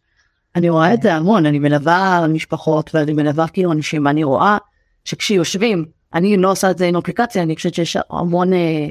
[0.57, 4.59] אני רואה את זה המון, אני מלווה משפחות ואני מלווה כאילו אנשים, ואני רואה
[5.05, 8.87] שכשיושבים, אני לא עושה את זה עם אפליקציה, אני חושבת שיש המון אה,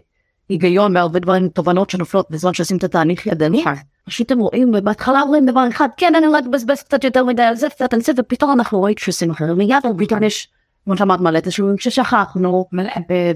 [0.50, 3.64] היגיון בהרבה דברים, תובנות שנופלות בזמן שעושים את התהליך ידני.
[4.06, 7.56] פשוט הם רואים ובהתחלה אומרים דבר אחד, כן אני אולי אבזבז קצת יותר מדי על
[7.56, 10.48] זה, קצת על זה, ופתאום אנחנו רואים שעושים אחר, מיד פתאום יש,
[10.86, 12.66] כמו שאמרת, מלא תשלומים ששכחנו,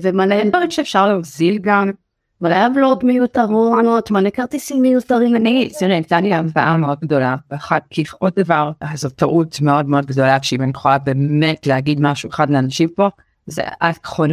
[0.02, 1.92] ומלא דברים שאפשר להוזיל גם.
[2.42, 5.36] מלא עוולות מיותרות, מלא כרטיסים מיותרים.
[5.36, 10.06] אני, תראה, הייתה לי הלוואה מאוד גדולה, ואחת, כי עוד דבר, זו טעות מאוד מאוד
[10.06, 13.10] גדולה, שאם אני יכולה באמת להגיד משהו אחד לאנשים פה,
[13.48, 14.26] זה אל תקחו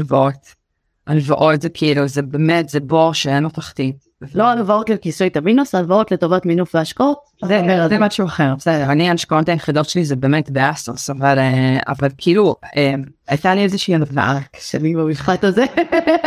[1.06, 1.62] הלוואות.
[1.62, 4.12] זה כאילו, זה באמת, זה בור שאין לו תחתית.
[4.34, 7.18] לא הלוואות לכיסוי את המינוס, הלוואות לטובת מינוף והשקעות.
[7.44, 12.94] זה, משהו אחר, בסדר, אני ההשקעות היחידות שלי זה באמת באסוס, אבל, אה, כאילו, אה,
[13.28, 14.38] הייתה לי איזושהי הלוואה.
[14.60, 15.64] שנים במבחת הזה.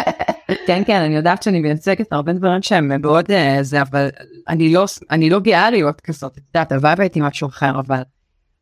[0.68, 4.10] כן, כן, אני יודעת שאני מייצגת הרבה דברים שהם מאוד אה, זה, אבל
[4.50, 8.02] אני לא, אני לא גאה להיות כזאת, את יודעת, הלוואי והייתי משהו אחר, אבל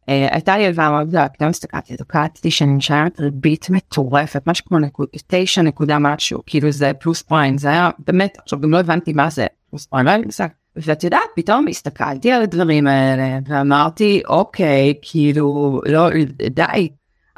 [0.08, 5.08] הייתה לי הלוואה מאוד גדולה, פתאום הסתכלתי, דוקאתי שאני נשארת ריבית מטורפת, משהו כמו נקוד,
[5.28, 9.30] תשע נקודה משהו, כאילו זה פלוס פריים, זה היה באמת, עכשיו גם לא הבנתי מה
[9.30, 10.48] זה פלוס פריים, לא היה לי מושג.
[10.76, 16.10] ואת יודעת, פתאום הסתכלתי על הדברים האלה ואמרתי, אוקיי, כאילו, לא,
[16.50, 16.89] די.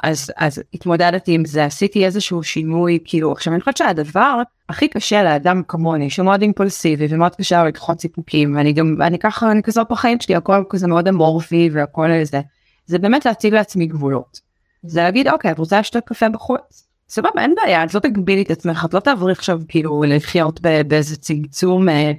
[0.02, 5.22] אז, אז התמודדתי עם זה, עשיתי איזשהו שינוי, כאילו, עכשיו אני חושבת שהדבר הכי קשה
[5.22, 9.86] לאדם כמוני, שהוא מאוד אימפולסיבי ומאוד קשה לקחות סיפוקים, ואני גם, אני ככה, אני כזאת
[9.90, 12.40] בחיים שלי, הכל כזה מאוד אמורפי והכל איזה,
[12.86, 14.40] זה באמת להציג לעצמי גבולות.
[14.82, 16.86] זה להגיד, אוקיי, את רוצה לשתות קפה בחוץ?
[17.08, 21.16] סבבה, אין בעיה, את לא תגבילי את עצמך, את לא תעברי עכשיו כאילו לחיות באיזה
[21.16, 22.12] צמצום אה,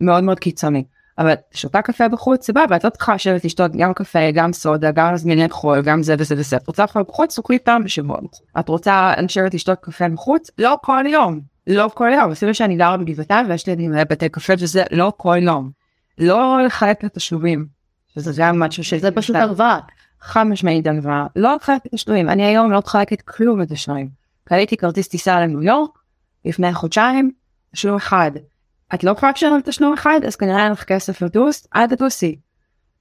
[0.00, 0.84] מאוד מאוד קיצוני.
[1.18, 5.14] אבל שותה קפה בחוץ, סבבה, את לא צריכה לשבת לשתות גם קפה, גם סודה, גם
[5.14, 6.56] מזמיני חול, גם זה וזה וזה.
[6.56, 8.18] את רוצה לאכול בחוץ, תאכלי פעם בשבוע.
[8.58, 10.50] את רוצה לשבת לשתות קפה בחוץ?
[10.58, 11.40] לא כל יום.
[11.66, 12.30] לא כל יום.
[12.30, 15.70] אפילו שאני גרה בגבעתיים ויש לי בתי קפה וזה לא כל יום.
[16.18, 17.66] לא לחלק לתשלומים.
[18.14, 19.78] שזה גם משהו שזה זה פשוט הלוואה.
[20.22, 21.26] חד משמעית הלוואה.
[21.36, 22.28] לא לחלק לתשלומים.
[22.28, 24.08] אני היום לא מחלקת כלום לתשלומים.
[24.44, 25.98] קניתי כרטיס טיסה לניו יורק
[26.44, 27.30] לפני חודשיים,
[27.72, 28.30] תשלום אחד.
[28.94, 32.36] את לא לשלם על תשלום אחד אז כנראה אין לך כסף לטוס אל תטוסי.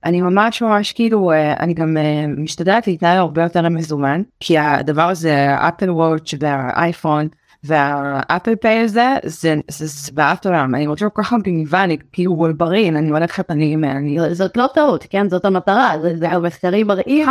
[0.05, 5.09] אני ממש ממש כאילו אה, אני גם אה, משתדלת להתנהל הרבה יותר מזומן כי הדבר
[5.09, 7.27] הזה אפל וואץ' והאייפון
[7.63, 13.09] והאפל פיי הזה זה זוועת עולם אני רוצה כל כך מגניבה אני כאילו וולברין אני
[13.09, 13.77] הולכת אני
[14.31, 15.29] זאת לא טעות, כן?
[15.29, 17.27] זאת המטרה, זה- המחקרים מראים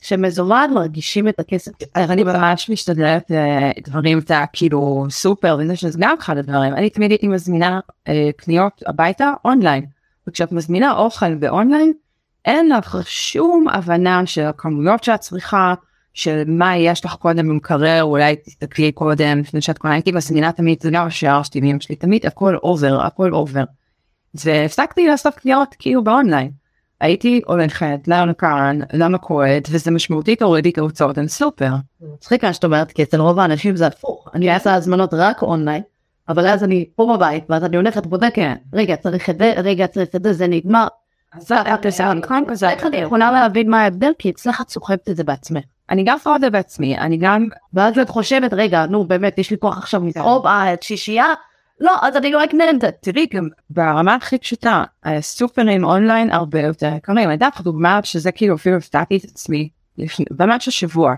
[0.00, 1.72] שמזומן מרגישים את הכסף.
[1.96, 6.90] אני ממש משתדלת אה, דברים את ה- כאילו סופר וזה שזה גם אחד הדברים אני
[6.90, 9.84] תמיד הייתי מזמינה אה, קניות הביתה אונליין
[10.28, 11.92] וכשאת מזמינה אוכל באונליין
[12.44, 15.74] אין לך שום הבנה של הכמויות שאת צריכה
[16.14, 20.82] של מה יש לך קודם במקרר אולי תסתכלי קודם לפני שאת קונה הייתי מזמינה תמיד
[20.82, 23.64] זה גם השאר שלי ואמא שלי תמיד הכל over הכל over.
[24.34, 26.50] והפסקתי לעשות קניות כאילו באונליין.
[27.00, 31.70] הייתי הולכת למכאן, למכולת, וזה משמעותית הוריד לי את ההוצאות על סופר.
[32.14, 34.28] מצחיק מה שאת אומרת, כי אצל רוב האנשים זה הפוך.
[34.34, 35.82] אני אעשה הזמנות רק אונליין,
[36.28, 40.08] אבל אז אני פה בבית, ואז אני הולכת ובודקת, רגע צריך את זה, רגע צריך
[40.16, 40.86] את זה, זה נגמר.
[41.32, 44.12] אז אני יכולה להבין מה ההבדל?
[44.18, 45.64] כי אצלך את סוחבת את זה בעצמך.
[45.90, 49.50] אני גם עושה את זה בעצמי, אני גם, ואז את חושבת, רגע, נו באמת, יש
[49.50, 51.26] לי כוח עכשיו לצהוב, אה, שישייה?
[51.80, 52.90] לא, אז אני לא אקנה את זה.
[53.00, 58.32] תראי גם ברמה הכי פשוטה, הסופרים אונליין הרבה יותר יקרים, אני יודעת לך דוגמה שזה
[58.32, 59.68] כאילו אפילו הפתעתי את עצמי,
[60.38, 61.14] ממש השבוע.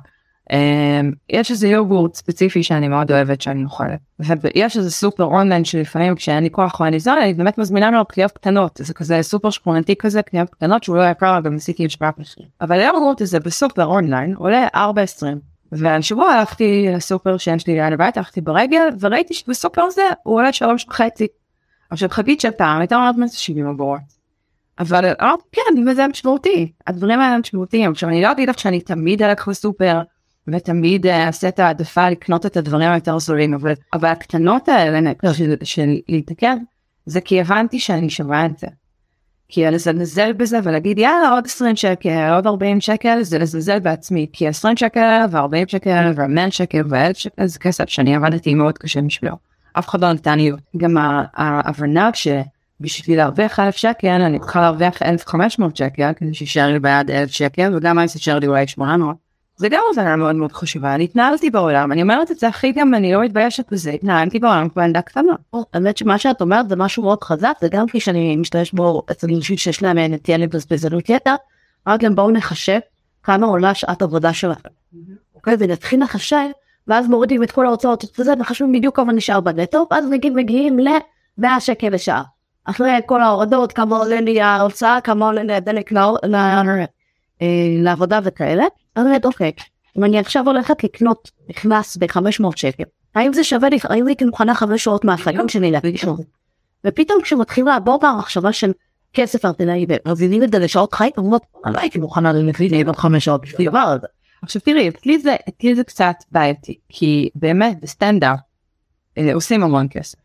[0.52, 3.98] אמ, יש איזה יוגורט ספציפי שאני מאוד אוהבת שאני אוכלת.
[4.18, 8.04] ויש איזה סופר אונליין שלפעמים כשאין לי כוח או אני זונה אני באמת מזמינה לו
[8.04, 8.80] קניות קטנות.
[8.82, 12.80] זה כזה סופר שכונתי כזה קניות קטנות שהוא לא יקר גם עשיתי השוואת מחיר אבל
[12.80, 14.78] היוגורט הזה בסופר אונליין עולה 4.20
[15.72, 20.86] והשבוע הלכתי לסופר שאין שלי ליד הבית הלכתי ברגל וראיתי שבסופר הזה הוא עולה שלוש
[20.88, 21.26] וחצי.
[21.90, 24.00] עכשיו חגית של פעם הייתה אומרת מה זה 70 אגורות.
[24.78, 26.72] אבל אמרתי כן וזה משמעותי.
[26.86, 27.90] הדברים האלה משמעותיים.
[27.90, 30.00] עכשיו אני לא אגיד לך שאני תמיד אלך לסופר
[30.48, 35.54] ותמיד אה, אעשה את העדפה לקנות את הדברים היותר זולים אבל אבל הקטנות האלה של,
[35.62, 36.56] של להתעכב
[37.06, 38.66] זה כי הבנתי שאני שווה את זה.
[39.48, 44.48] כי לזלזל בזה ולהגיד יאללה עוד 20 שקל עוד 40 שקל זה לזלזל בעצמי כי
[44.48, 49.36] 20 שקל ו40 שקל ו100 שקל ו1000 שקל זה כסף שאני עבדתי מאוד קשה בשבילו.
[49.72, 50.96] אף אחד לא נתן לי גם
[51.34, 57.28] ההבנה שבשביל להרוויח 1,000 שקל אני צריכה להרוויח 1,500 שקל כדי שישאר לי ביד 1,000
[57.28, 59.25] שקל וגם אז יישאר לי אולי 800.
[59.56, 62.94] זה גם הבנה מאוד מאוד חשובה אני התנהלתי בעולם אני אומרת את זה הכי גם
[62.94, 65.32] אני לא מתביישת בזה התנהלתי בעולם ילדה קטנה.
[65.74, 69.26] האמת שמה שאת אומרת זה משהו מאוד חזק, זה גם כפי שאני משתמש בו אצל
[69.36, 71.34] אנשים שיש להם נטייה לבזבזנות יתר,
[71.86, 72.78] רק גם בואו נחשב
[73.22, 74.68] כמה עולה שעת עבודה שלכם.
[75.34, 76.46] אוקיי, ונתחיל לחשב,
[76.88, 81.60] ואז מורידים את כל ההוצאות וזה, מחשבים בדיוק כמה נשאר בנטו, ואז נגיד מגיעים ל-100
[81.60, 82.22] שקל לשעה.
[82.64, 86.84] אחרי כל ההורדות, כמה עולה לי ההוצאה, כמה עולה לי הדלק אה,
[87.82, 88.64] לעבודה וכאלה,
[88.96, 89.52] אני אומרת, אוקיי,
[89.98, 94.54] אם אני עכשיו הולכת לקנות נכנס ב-500 שקל, האם זה שווה לי, האם הייתי מוכנה
[94.54, 96.04] חמש שעות מהחיים שלי להקדיש
[96.86, 98.72] ופתאום כשמתחיל לעבור במחשבה של
[99.12, 103.42] כסף ארטילאי ומבינים את זה לשעות חיים, אומרות, אני לא הייתי מוכנה לעבוד חמש שעות
[103.42, 104.06] בשביל הדבר הזה.
[104.42, 108.38] עכשיו תראי אצלי זה אצלי זה קצת בעייתי כי באמת בסטנדאפ
[109.18, 110.18] אה, עושים המון כסף.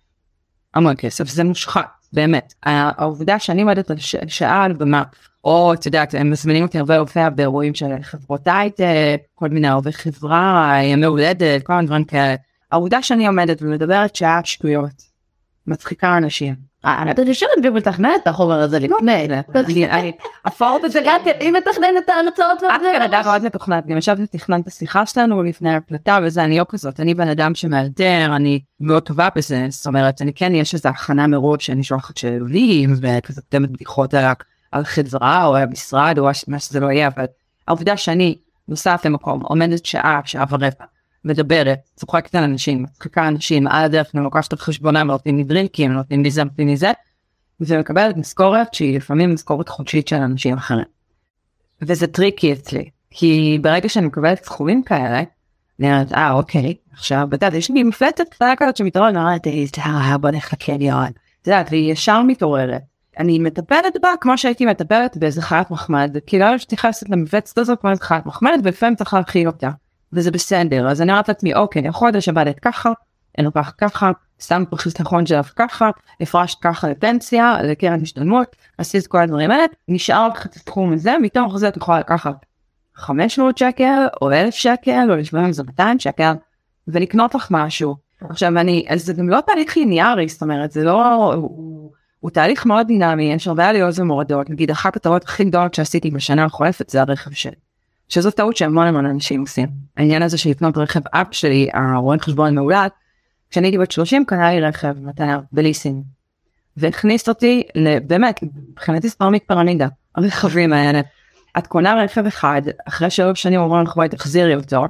[0.73, 3.97] המון כסף זה מושחת באמת העובדה שאני עומדת על
[4.27, 5.03] שעה על במה
[5.43, 8.85] או את יודעת הם מזמינים אותי הרבה להופיע באירועים של חברות הייטק
[9.35, 12.35] כל מיני הרבה חברה ימי הולדת כל מיני דברים כאלה.
[12.71, 15.11] העובדה שאני עומדת ומדברת שעה שטויות.
[15.67, 16.55] מצחיקה אנשים.
[17.11, 19.27] אתה יושבת ומתכננת את החומר הזה לפני.
[19.65, 20.11] אני- אני-
[20.45, 21.05] הפורט הזה את
[21.39, 25.43] היא מתכננת את ההרצאות את בן אדם מאוד מתוכנת, גם ישבתי ותכננת את השיחה שלנו
[25.43, 29.87] לפני הקלטה וזה, אני לא כזאת, אני בן אדם שמאלתר, אני מאוד טובה בזה, זאת
[29.87, 34.25] אומרת, אני כן, יש איזו הכנה מראש שאני שולחת שאלים וכזה כותבת בדיחות על,
[34.73, 37.25] ה- על חברה או המשרד או מה שזה לא יהיה, אבל
[37.67, 40.85] העובדה שאני נוסעת למקום, עומדת שעה, שעה ורבע,
[41.25, 45.91] מדברת, צוחקת על אנשים, מצחיקה אנשים, על הדרך, אני לוקחת על חשבונם, נותנים לי דרינקים,
[45.91, 46.91] נותנים לי זה, נותנים לי זה,
[47.59, 50.85] ומקבלת משכורת שהיא לפעמים משכורת חודשית של אנשים אחרים.
[51.81, 55.23] וזה טריקי אצלי, כי ברגע שאני מקבלת סכומים כאלה,
[55.79, 59.47] אני אומרת, אה אוקיי, עכשיו, יודע, יש לי מפלצת קטנה כזאת שמתעוררת, אני אומרת,
[59.79, 61.07] "אה, בוא נלך לקניון,
[61.41, 62.90] את יודעת, והיא ישר מתעוררת.
[63.19, 67.81] אני מטפלת בה כמו שהייתי מטפלת באיזה חיית מחמד, כי לא יש להתייחס למפלצת הזאת
[67.81, 69.69] כמו איזה חיית מחמד, ולפעמים צריך להכיל אותה,
[70.13, 72.91] וזה בסדר, אז אני אומרת לעצמי, אוקיי, החודש עבדת ככה,
[73.37, 75.89] אני לוקחת ככה, שם בחיסכון שלך ככה,
[76.21, 81.57] הפרשת ככה לפנסיה, לקרן השתלמות, עשית כל הדברים האלה, נשאר לך את הסכום הזה, מתוך
[81.57, 82.45] זה את יכולה לקחת
[82.95, 86.33] 500 שקל, או 1,000 שקל, או לפעמים זה 200 שקל,
[86.87, 87.95] ולקנות לך משהו.
[88.29, 91.33] עכשיו אני, אז זה גם לא תהליך ליניארי, זאת אומרת, זה לא,
[92.21, 96.45] הוא, תהליך מאוד דינמי, יש הרבה עליות ומורדות, נגיד אחת הטעות הכי גדולות שעשיתי בשנה
[96.45, 97.55] החולפת זה הרכב שלי.
[98.09, 99.67] שזו טעות שהמון המון אנשים עושים.
[99.97, 102.89] העניין הזה של לקנות רכב אב שלי, הרואה חשבון מאולד,
[103.49, 106.03] כשאני הייתי בת 30 קנה לי רכב מתנה בליסינג.
[106.77, 107.63] והכניס אותי
[108.07, 111.01] באמת מבחינתי ספרמיק פירמידה הרכבים האלה.
[111.57, 114.85] את קונה רכב אחד אחרי שלוש שנים אומרים לך בואי תחזירי אותו.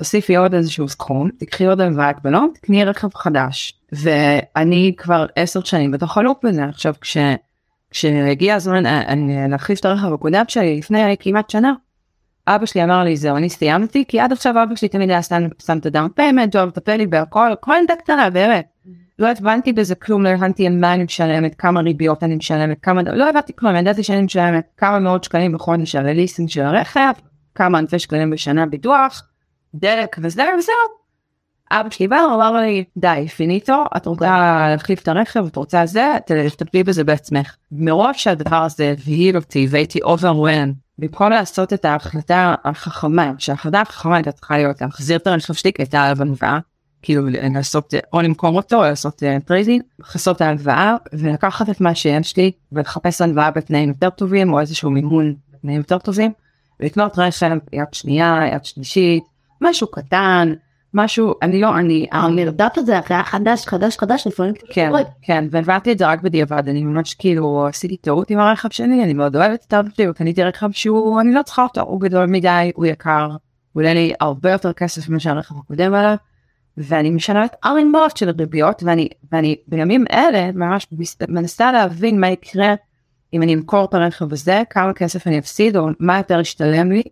[0.00, 5.90] תוסיפי עוד איזשהו סכום תקחי עוד הלוואה הגבלות תקני רכב חדש ואני כבר עשר שנים
[5.90, 7.16] בתוך הלופ הזה עכשיו כש,
[7.90, 11.72] כשהגיע הזמן אה, אני להחליף את הרכב הקודם שלי לפני כמעט שנה.
[12.46, 15.48] אבא שלי אמר לי זהו אני סיימתי כי עד עכשיו אבא שלי תמיד היה שם,
[15.66, 18.66] שם את ה down payment הוא מטפל לי בהכל כל ילדה קטנה באמת.
[19.18, 23.02] לא הבנתי בזה כלום לא הבנתי על מה אני משלמת כמה ריביות אני משלמת כמה
[23.02, 27.12] לא הבנתי כלום ידעתי שאני משלמת כמה מאות שקלים בחודש על הליסינג של הרכב
[27.54, 29.29] כמה אלפי שקלים בשנה ביטוח
[29.74, 31.00] דלק וזהו וזהו.
[31.72, 35.86] אבא שלי בא, הוא אמר לי, די, פיניטו, את רוצה להחליף את הרכב, את רוצה
[35.86, 36.16] זה,
[36.56, 37.56] תטפלי בזה בעצמך.
[37.72, 44.32] מרוב שהדבר הזה הבהיל אותי והייתי overwhelmed, במקום לעשות את ההחלטה החכמה, שההחלטה החכמה הייתה
[44.32, 46.58] צריכה להיות להחזיר את הרכב שלי, כי הייתה עליו הלוואה,
[47.02, 47.22] כאילו
[47.54, 52.52] לעשות, או למכור אותו, או לעשות trade-in, לעשות את ההלוואה, ולקחת את מה שיש לי,
[52.72, 56.32] ולחפש הלוואה בתנאים יותר טובים, או איזשהו מימון בתנאים יותר טובים,
[56.80, 59.24] ולקנות רכב יד שנייה, יד שלישית,
[59.60, 60.54] משהו קטן,
[60.94, 64.92] משהו, אני לא, אני, המרדף הזה היה חדש, חדש, חדש, לפעמים כן,
[65.22, 69.14] כן, והבנתי את זה רק בדיעבד, אני ממש כאילו עשיתי טעות עם הרכב שלי, אני
[69.14, 72.70] מאוד אוהבת את האבא שלי, וקניתי רכב שהוא, אני לא צריכה אותו, הוא גדול מדי,
[72.74, 73.28] הוא יקר,
[73.72, 76.14] הוא עולה לי הרבה יותר כסף ממה שהרכב הקודם עליו,
[76.76, 80.86] ואני משנה את ערימות של הריביות, ואני, ואני בימים אלה ממש
[81.28, 82.74] מנסה להבין מה יקרה
[83.32, 87.02] אם אני אמכור את הרכב הזה, כמה כסף אני אפסיד, או מה יותר ישתלם לי.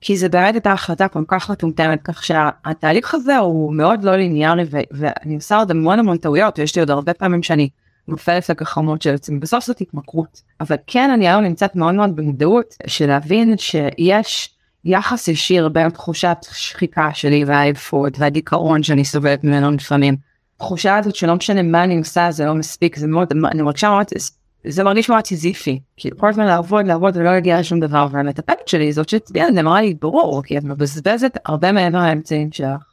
[0.00, 4.64] כי זה באמת הייתה החלטה כל כך מטומטמת כך שהתהליך הזה הוא מאוד לא ליניארי
[4.90, 7.68] ואני עושה עוד המון המון טעויות ויש לי עוד הרבה פעמים שאני
[8.08, 12.74] נופלת לגחמות של עצמי בסוף זאת התמכרות אבל כן אני היום נמצאת מאוד מאוד במודעות
[12.86, 20.16] של להבין שיש יחס ישיר בין תחושת שחיקה שלי והעייפות והדיכאון שאני סובלת ממנו לפעמים.
[20.56, 24.06] תחושה הזאת שלא משנה מה אני עושה זה לא מספיק זה מאוד אני מרגישה מאוד
[24.68, 28.92] זה מרגיש מאוד סיזיפי, כי כל הזמן לעבוד לעבוד ולא להגיע לשום דבר והמטפלת שלי
[28.92, 32.92] זאת שהצביעה זה אמרה לי ברור כי את מבזבזת הרבה מעבר לאמצעים שלך.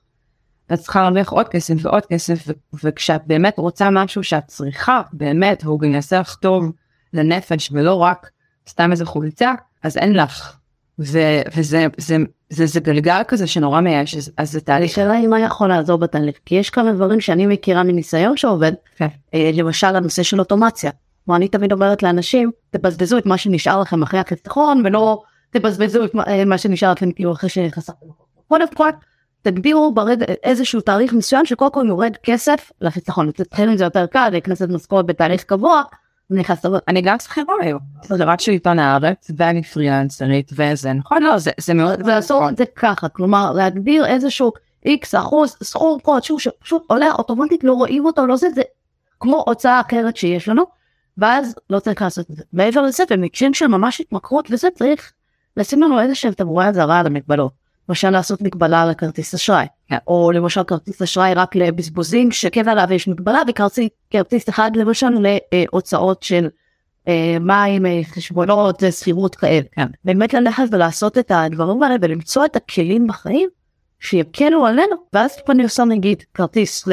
[0.73, 2.47] את צריכה להרוויח עוד כסף ועוד כסף
[2.83, 6.71] וכשאת באמת רוצה משהו שאת צריכה באמת והוא גם יעשה לך טוב
[7.13, 8.29] לנפש ולא רק
[8.69, 10.57] סתם איזה חולצה אז אין לך.
[10.99, 12.17] ו- וזה זה,
[12.49, 14.91] זה, זה גלגל כזה שנורא מייאש אז, אז זה תהליך.
[14.91, 19.07] השאלה היא מה יכול לעזור בתהליך כי יש כמה דברים שאני מכירה מניסיון שעובד כן.
[19.33, 20.91] אה, למשל הנושא של אוטומציה.
[21.25, 26.15] כמו אני תמיד אומרת לאנשים, תבזבזו את מה שנשאר לכם אחרי החיסכון ולא תבזבזו את
[26.15, 28.05] מה, מה שנשאר לכם כאילו אחרי שחסכתם.
[28.47, 28.89] קודם כל,
[29.41, 33.29] תגדירו ברגע איזשהו תאריך מסוים שקודם כל יורד כסף לחיסכון.
[33.29, 35.81] אצלכם זה יותר קל, להיכנס משכורת בתהליך קבוע.
[36.87, 41.51] אני גם שכירה היום, זה רק של עיתון הארץ ואני פרילנסרית וזה נכון לא זה
[41.57, 44.51] זה מאוד לעשות את זה ככה כלומר להגדיר איזשהו
[44.85, 48.61] איקס אחוז סכום כלשהו שפשוט עולה אוטומטית לא רואים אותו לא זה זה
[49.19, 50.63] כמו הוצאה אחרת שיש לנו
[51.17, 52.43] ואז לא צריך לעשות את זה.
[52.53, 55.13] מעבר לזה במקרים של ממש התמכרות וזה צריך
[55.57, 57.63] לשים לנו איזה שהם תמרורי אזהרה על המגבלות.
[57.89, 59.95] למשל לעשות מגבלה על הכרטיס אשראי yeah.
[60.07, 65.07] או למשל כרטיס אשראי רק לבזבוזים שכן עליו יש מגבלה וכרטיס אחד למשל
[65.53, 66.49] להוצאות של
[67.07, 69.61] אה, מים אה, חשבונות שכירות כאלה.
[69.71, 69.87] כן.
[70.05, 73.49] באמת ללכת ולעשות את הדברים האלה ולמצוא את הכלים בחיים
[73.99, 76.87] שיקלו עלינו ואז אני עושה נגיד כרטיס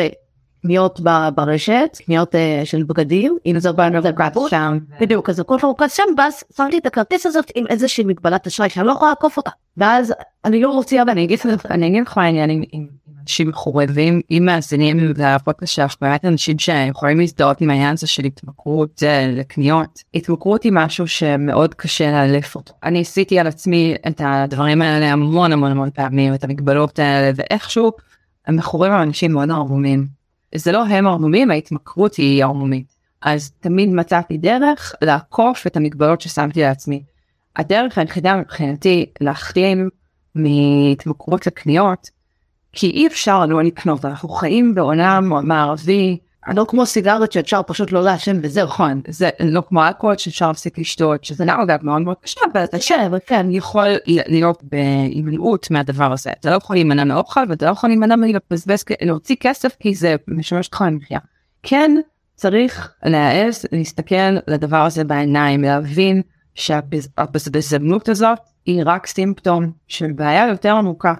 [0.62, 1.00] קניות
[1.34, 3.88] ברשת, קניות uh, של בגדים, אם זה בא
[4.48, 8.70] שם, בדיוק, אז הכל מרוכז שם, ואז שמתי את הכרטיס הזאת עם איזושהי מגבלת אשראי
[8.70, 12.18] שאני לא יכולה לעקוף אותה, ואז אני לא מוציאה ואני אגיד לך, אני אגיד לך
[12.18, 12.86] העניין עם
[13.22, 19.02] אנשים מחורבים, אם מאזינים לפודקאסט שלך, באמת אנשים שיכולים להזדהות עם העניין הזה של התמכרות
[19.02, 22.74] אה, לקניות, התמכרות היא משהו שמאוד קשה לאלף אותו.
[22.82, 27.92] אני עשיתי על עצמי את הדברים האלה המון המון המון פעמים, את המגבלות האלה, ואיכשהו
[28.46, 30.19] המכורים הם אנשים מאוד ערבומים.
[30.54, 32.96] זה לא הם ערמומים, ההתמכרות היא ערמומית.
[33.22, 37.02] אז תמיד מצאתי דרך לעקוף את המגבלות ששמתי לעצמי.
[37.56, 39.88] הדרך היחידה מבחינתי להחלים
[40.34, 42.10] מהתמכרות לקניות,
[42.72, 48.02] כי אי אפשר לנו לקנות, אנחנו חיים בעולם מערבי, לא כמו סיגרת שאפשר פשוט לא
[48.02, 48.66] לעשן וזהו.
[48.66, 52.64] נכון, זה לא כמו אלכוהול שאפשר להפסיק לשתות, שזה נראה אגב מאוד מאוד קשה, אבל
[52.64, 56.30] אתה כן, כן, יכול להיות בהימנעות מהדבר הזה.
[56.30, 60.66] אתה לא יכול להימנע מאוכל ואתה לא יכול להימנע מלבזבז, להוציא כסף כי זה משמש
[60.66, 61.18] אותך למחיה.
[61.62, 61.96] כן,
[62.34, 66.22] צריך להעז להסתכל לדבר הזה בעיניים, להבין
[66.54, 71.14] שהבזבזנות הזאת היא רק סימפטום של בעיה יותר עמוקה.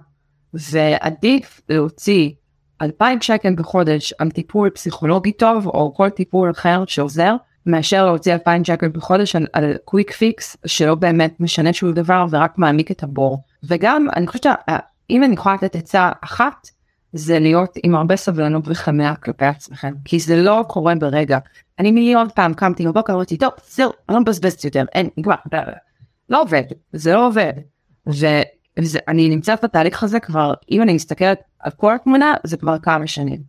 [0.55, 2.31] ועדיף להוציא
[2.83, 8.65] 2,000 שקל בחודש על טיפול פסיכולוגי טוב או כל טיפול אחר שעוזר מאשר להוציא 2,000
[8.65, 13.43] שקל בחודש על, על quick fix שלא באמת משנה שום דבר ורק מעמיק את הבור
[13.65, 16.69] וגם אני חושבת שאם אני יכולה לתת עצה אחת
[17.13, 21.39] זה להיות עם הרבה סבלנות וחמאה כלפי עצמכם כי זה לא קורה ברגע
[21.79, 25.35] אני מיליון פעם קמתי בבוקר אמרתי טוב זהו אני לא מבזבזת יותר אין נגמר
[26.31, 26.63] לא עובד
[26.93, 27.53] זה לא עובד.
[28.93, 33.41] ואני נמצאת בתהליך הזה כבר אם אני מסתכלת על כל התמונה זה כבר כמה שנים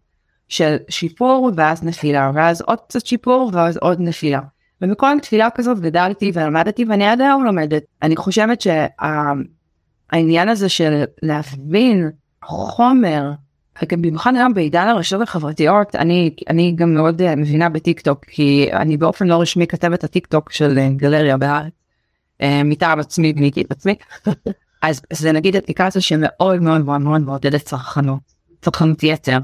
[0.47, 4.39] של שיפור ואז נפילה ואז עוד קצת שיפור ואז עוד נפילה.
[4.81, 7.83] ומכל תפילה כזאת גדלתי ולמדתי ואני עד היום לומדת.
[8.01, 12.09] אני חושבת שהעניין הזה של להבין
[12.43, 13.31] חומר
[13.91, 18.97] במיוחד היום בעידן הרשתות החברתיות אני אני גם מאוד uh, מבינה בטיק טוק כי אני
[18.97, 21.73] באופן לא רשמי כתבת הטיק טוק של uh, גלריה בארץ
[22.41, 23.95] uh, מטעם עצמי בניתי את עצמי
[24.81, 28.19] אז זה נגיד אפליקציה שמאוד מאוד מאוד מאוד מעודדת צרכנות.
[28.61, 29.37] צרכנות יתר.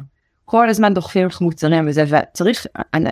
[0.45, 2.65] כל הזמן דוחפים לך מוצרים וזה וצריך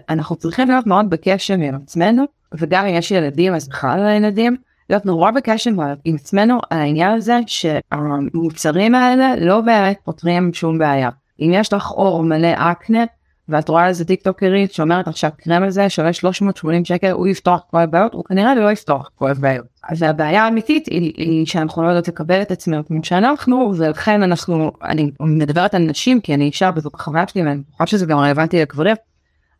[0.09, 2.23] אנחנו צריכים להיות מאוד בקשר עם עצמנו
[2.53, 4.55] וגם אם יש ילדים אז בכלל על הילדים
[4.89, 5.71] להיות נורא בקשר
[6.05, 11.09] עם עצמנו על העניין הזה שהמוצרים האלה לא באמת פותרים שום בעיה.
[11.39, 13.03] אם יש לך אור מלא אקנה
[13.49, 17.77] ואת רואה איזה טיק טוקרית שאומרת עכשיו קרם הזה שווה 380 שקל הוא יפתור כל
[17.77, 19.65] הבעיות הוא כנראה לא יפתור כל הבעיות.
[19.83, 24.71] אז הבעיה האמיתית היא, היא שאנחנו לא יודעות לקבל את עצמנו כמו שאנחנו ולכן אנחנו
[24.83, 28.61] אני מדברת על נשים כי אני אישה וזו החוויה שלי ואני חושבת שזה גם רלוונטי
[28.61, 28.95] לגברים.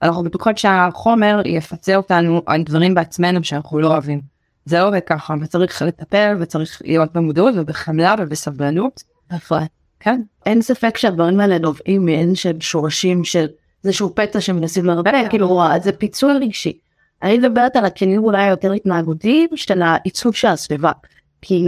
[0.01, 4.21] אנחנו בטוחות שהחומר יפצה אותנו על דברים בעצמנו שאנחנו לא אוהבים.
[4.65, 9.03] זה לא עובד ככה וצריך לטפל וצריך להיות במודעות ובחמלה ובסבלנות.
[9.99, 10.21] כן.
[10.45, 13.47] אין ספק שהדברים האלה נובעים מאין שהם שורשים של
[13.85, 16.79] איזשהו פצע שמנסים לרפא, כאילו זה פיצוי רגשי.
[17.23, 20.91] אני מדברת על הכלים אולי יותר התנהגותיים של העיצוב של הסביבה.
[21.41, 21.65] כי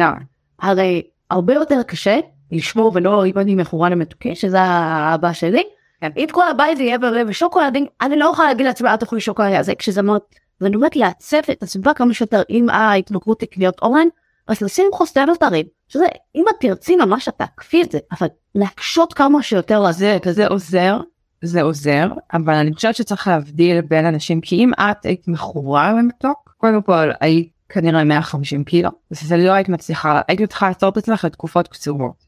[0.59, 2.20] הרי הרבה יותר קשה
[2.51, 5.63] לשמור ולא אם אני מכורה למתוקים שזה האבא שלי.
[6.01, 6.11] כן.
[6.18, 9.76] אם כל הבית יהיה ברבע שוקולדים אני לא יכולה להגיד לעצמי אל תאכלי שוקולד הזה
[9.76, 10.22] כשזה מאוד
[10.61, 14.09] ואני אומרת לעצב את הסביבה כמה שיותר עם ההתמכרות לקניות אונליין
[14.47, 16.05] אז לשים חוסטי אתרים שזה
[16.36, 20.99] אם את תרצי ממש את תעקפי את זה אבל להקשות כמה שיותר לזה וזה עוזר
[21.42, 26.56] זה עוזר אבל אני חושבת שצריך להבדיל בין אנשים כי אם את היית מכורה למתוק
[26.58, 31.24] קודם כל היית כנראה 150 קילו וזה לא היית מצליחה הייתי צריכה לעצור את עצמך
[31.24, 32.28] לתקופות קצורות.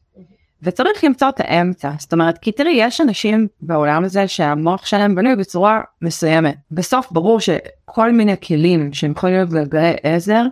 [0.62, 5.36] וצריך למצוא את האמצע זאת אומרת כי תראי יש אנשים בעולם הזה שהמוח שלהם בנוי
[5.36, 10.42] בצורה מסוימת בסוף ברור שכל מיני כלים שהם יכולים להיות גלגלי עזר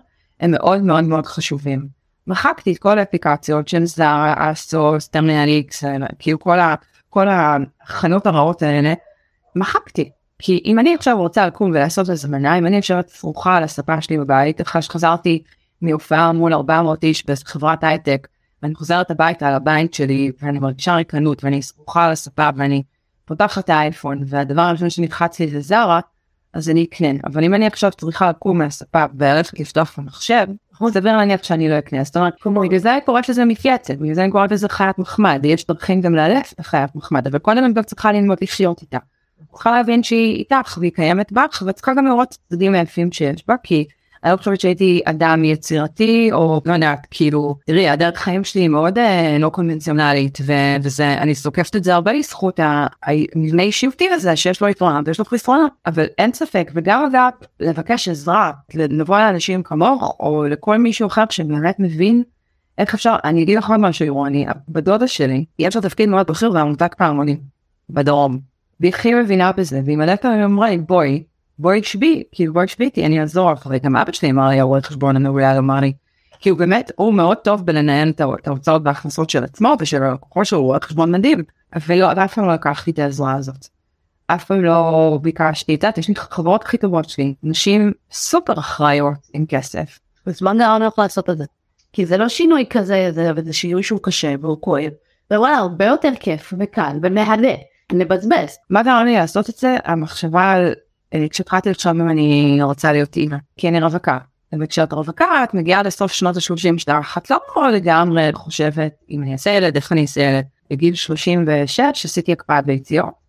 [0.40, 1.98] הם מאוד מאוד מאוד חשובים.
[2.26, 5.84] מחקתי את כל האפליקציות של זרה, אסוס, טרמינל איקס,
[6.18, 6.58] כאילו כל.
[7.10, 8.94] כל החנות הרעות האלה,
[9.56, 10.10] מחקתי.
[10.38, 14.18] כי אם אני עכשיו רוצה לקום ולעשות הזמנה, אם אני עכשיו צרוכה על הספה שלי
[14.18, 15.42] בבית, אחרי שחזרתי
[15.82, 18.28] מהופעה מול 400 איש בחברת הייטק,
[18.62, 22.82] ואני חוזרת הביתה לבית שלי, ואני מרגישה ריקנות, ואני צרוכה על הספה, ואני
[23.24, 26.00] פותחת את האייפון, והדבר הראשון שנלחץ לי זה זרה,
[26.52, 27.18] אז אני אקנה.
[27.24, 30.46] אבל אם אני עכשיו צריכה לקום מהספה וללכת לפתוח במחשב,
[30.86, 32.04] סביר להניח שאני לא אקנה.
[32.04, 35.40] זאת אומרת, בגלל זה אני קוראת לזה מפייצת, בגלל זה אני קוראת לזה חיית מחמד,
[35.44, 38.98] יש דרכים גם לאלף חיית מחמד, אבל קודם אני גם צריכה ללמוד לחיות איתה.
[39.52, 43.84] צריכה להבין שהיא איתך והיא קיימת בך, וצריכה גם לראות צדדים היפים שיש בה, כי
[44.24, 48.98] אני לא חושבת שהייתי אדם יצירתי או לא יודעת כאילו תראי הדרך חיים שלי מאוד
[48.98, 54.60] אה, לא קונבנציונלית ו- וזה אני זוקפת את זה הרבה לזכות המבנה אישיותי הזה שיש
[54.60, 60.16] לו יתרונה ויש לו חסרונה אבל אין ספק וגם אגב לבקש עזרה לבוא לאנשים כמוך
[60.20, 62.22] או לכל מישהו אחר שבאמת מבין
[62.78, 66.50] איך אפשר אני אגיד לך עוד משהו אירוני בדודה שלי יש לה תפקיד מאוד בכיר
[66.50, 67.36] בעמותת פעמונים
[67.90, 68.38] בדרום
[68.80, 71.22] והיא הכי מבינה בזה והיא מלא פעמים אמרה לי בואי
[71.58, 74.80] בואי תשבי, כאילו בואי תשבי איתי, אני אעזור לך, וגם אבא שלי אמר לי, הרואה
[74.80, 75.92] חשבון המעולה, אמר לי,
[76.40, 80.58] כי הוא באמת, הוא מאוד טוב בלנהל את ההוצאות וההכנסות של עצמו ושל הלקוחות שלו,
[80.58, 81.44] הוא רואה חשבון מדהים,
[81.86, 83.66] ולא, אף פעם לא לקחתי את העזרה הזאת.
[84.26, 89.28] אף פעם לא ביקשתי, את יודעת, יש לי חברות הכי טובות שלי, נשים סופר אחראיות
[89.34, 89.98] עם כסף.
[90.26, 91.44] אז מה נראה לך לעשות את זה?
[91.92, 94.90] כי זה לא שינוי כזה, זה, זה שינוי שהוא קשה והוא כואב,
[95.30, 97.54] ווואלה, הרבה יותר כיף וקל ומהנה,
[97.92, 98.58] לבזבז.
[98.70, 99.76] מה גרם לי לעשות את זה?
[99.84, 100.74] המחשבה על
[101.30, 104.18] כשהתחלתי לחשוב אם אני רוצה להיות אימא, כי אני רווקה.
[104.60, 107.38] וכשאת רווקה את מגיעה לסוף שנות ה-30 שלך, את לא
[107.72, 110.44] לגמרי חושבת אם אני אעשה ילד, איך אני אעשה ילד.
[110.70, 113.27] בגיל 36 עשיתי הקפאת ביציות.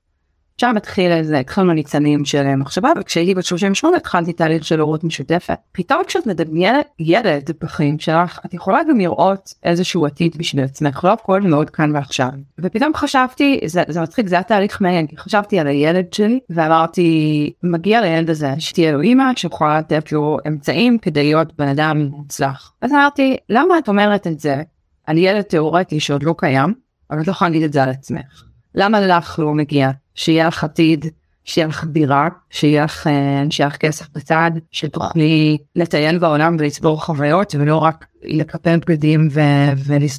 [0.60, 5.58] שם התחיל איזה, התחלנו ניצנים של מחשבה וכשהייתי בת 38 התחלתי תהליך של הורות משותפת.
[5.72, 11.14] פתאום כשאת מדמיינת ילד בחיים שלך את יכולה גם לראות איזשהו עתיד בשביל עצמך לא
[11.14, 12.30] הכל מאוד כאן ועכשיו.
[12.60, 18.02] ופתאום חשבתי זה, זה מצחיק זה התהליך מעניין כי חשבתי על הילד שלי ואמרתי מגיע
[18.02, 22.74] לילד הזה שתהיה לו אימא שיכולה לתת לו אמצעים כדי להיות בן אדם מוצלח.
[22.82, 24.62] אז אמרתי למה את אומרת את זה
[25.06, 26.74] על ילד תיאורטי שעוד לא קיים
[27.12, 28.49] אבל את לא יכולה להגיד את זה על עצמך.
[28.76, 31.06] למה לך לא מגיע שיהיה לך עתיד,
[31.44, 37.56] שיהיה לך דירה, שיהיה לך, אה, שיהיה לך כסף בצד, שתוכלי לטייל בעולם ולצבור חוויות
[37.60, 39.28] ולא רק לקפל בגדים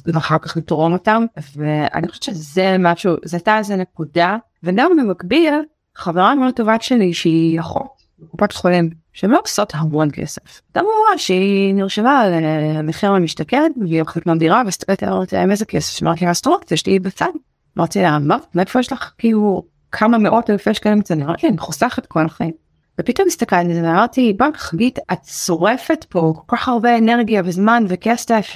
[0.05, 1.25] ואחר כך לתרום אותם
[1.55, 5.53] ואני חושבת שזה משהו, זו הייתה איזה נקודה וגם במקביל
[5.95, 10.61] חברה מאוד טובה שלי שהיא אחות קופת חולים שהן לא עושות המון כסף.
[10.67, 15.65] הייתה אמרה שהיא נרשמה על אה, מחיר למשתכן והיא הולכת לקנות דירה והסתכלת עליהם איזה
[15.65, 17.29] כסף אמרתי לה אסטרוקציה שתהיי בצד.
[17.77, 18.37] אמרתי לה מה?
[18.55, 19.11] מאיפה יש לך?
[19.17, 22.51] כאילו כמה מאות אלפי שקלים אצל נראה לי אני חוסכת כל החיים.
[22.99, 27.83] ופתאום הסתכלתי על זה ואמרתי בוא חגית את שורפת פה כל כך הרבה אנרגיה וזמן
[27.87, 28.53] וכסף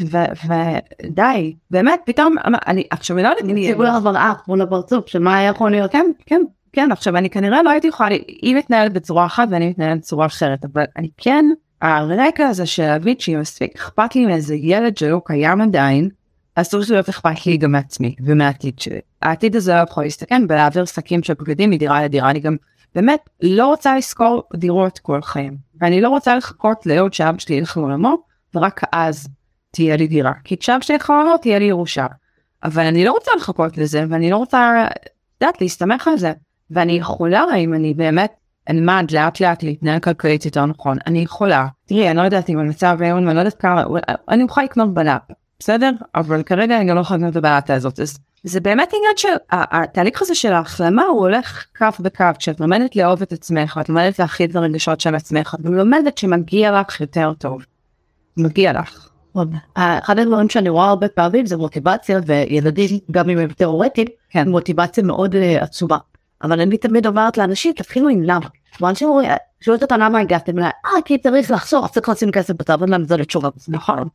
[0.47, 2.35] ודי באמת פתאום
[2.67, 5.91] אני עכשיו לא יודעת אם ציבור המראה מול הפרצוף של מה יכול להיות?
[5.91, 6.41] כן כן
[6.73, 10.65] כן עכשיו אני כנראה לא הייתי יכולה היא מתנהלת בצורה אחת ואני מתנהלת בצורה אחרת
[10.73, 11.45] אבל אני כן
[11.81, 16.09] הרקע הזה של להבין שהיא מספיק אכפת לי מאיזה ילד שלא קיים עדיין
[16.55, 18.99] אסור שלא אכפת לי גם מעצמי ומהעתיד שלי.
[19.21, 22.55] העתיד הזה לא יכול להסתכן בלהעביר שקים של בגדים מדירה לדירה, אני גם
[22.95, 27.77] באמת לא רוצה לשכור דירות כל חיים, ואני לא רוצה לחכות לעוד שאבא שלי ילך
[27.77, 28.17] לעולמו,
[28.55, 29.27] ורק אז
[29.71, 32.07] תהיה לי דירה, כי כשאבא שלי ילך לעולמו תהיה לי ירושה.
[32.63, 36.33] אבל אני לא רוצה לחכות לזה, ואני לא רוצה, את יודעת, להסתמך על זה,
[36.71, 38.33] ואני יכולה, אם אני באמת
[38.69, 42.97] אלמד לאט לאט להתנהל כלכלית יותר נכון, אני יכולה, תראי, אני לא יודעת אם המצב
[42.99, 43.83] היום, אני לא יודעת כמה,
[44.29, 45.21] אני אוכל לקנות בלאפ,
[45.59, 45.91] בסדר?
[46.15, 50.21] אבל כרגע אני גם לא יכולה לקנות את הבלאטה הזאת, אז זה באמת עניין שהתהליך
[50.21, 54.49] הזה של ההחלמה הוא הולך קו בקו, כשאת לומדת לאהוב את עצמך, ואת לומדת להכיל
[54.49, 57.65] את הרגשות של עצמך, את לומדת שמגיע לך יותר טוב.
[58.37, 59.09] מגיע לך.
[59.75, 64.49] אחד הדברים שאני רואה הרבה פעמים זה מוטיבציה וילדים גם אם הם תיאורטיים כן.
[64.49, 65.97] מוטיבציה מאוד uh, עצומה
[66.43, 68.47] אבל אני תמיד אומרת לאנשים תתחילו עם למה.
[68.81, 69.29] ואנשים אומרים
[69.61, 73.05] שואלת אותם למה הגעתם אליי אה כי צריך לחסוך צריך לשים כסף בצד אין להם
[73.05, 74.07] זה לתשובה נכון.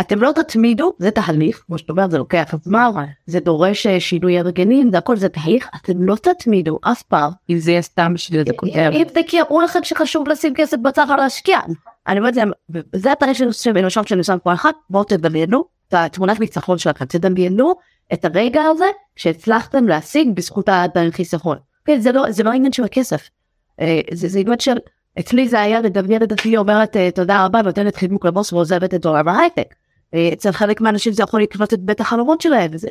[0.00, 2.90] אתם לא תתמידו זה תהליך כמו שאת אומרת זה לוקח זמן
[3.26, 7.58] זה דורש אה, שינוי הרגלים זה הכל זה תהליך אתם לא תתמידו אף פעם אם
[7.58, 8.94] זה יהיה סתם בשביל איזה כותרת.
[8.94, 11.58] אם זה כי אמרו לכם שחשוב לשים כסף בצד להשקיע
[12.06, 12.50] אני אומרת להם
[12.92, 17.74] זה התהליך של למשל שאני עושה כל אחד בואו תדמיינו את התמונת ניצחון שלכם תדמיינו
[18.12, 18.86] את הרגע הזה
[19.16, 21.58] שהצלחתם להשיג בזכות החיסכון.
[21.84, 23.30] כן, זה לא זה לא עניין של הכסף
[23.80, 24.76] אה, זה זה עניין של
[25.18, 29.06] אצלי זה היה לדמיין את עצמי אומרת אה, תודה רבה נותנת חיבוק לבוס ועוזבת את
[29.06, 29.74] עולם ההייטק.
[30.14, 32.88] אה, אצל חלק מהאנשים זה יכול לקנות את בית החלומות שלהם וזה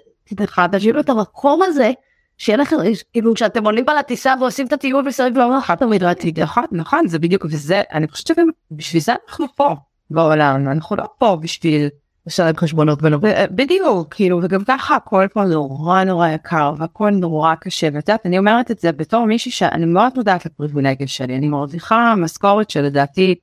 [0.71, 1.91] תשאירו את המקום הזה
[2.37, 2.75] שיהיה לכם
[3.13, 5.57] כאילו כשאתם עולים על הטיסה ועושים את הטיול מסביב לעולם.
[5.57, 9.75] אחת תמיד ראיתי נכון נכון זה בדיוק וזה אני חושבת שגם בשביל זה אנחנו פה
[10.09, 11.89] בעולם אנחנו לא פה בשביל
[12.27, 17.55] לשלם חשבונות ולא ו- בדיוק כאילו וגם ככה הכל פה נורא נורא יקר והכל נורא
[17.55, 21.47] קשה ואת יודעת אני אומרת את זה בתור מישהי שאני מאוד מודעת לפריבילגיה שלי אני
[21.47, 23.35] מרוויחה משכורת שלדעתי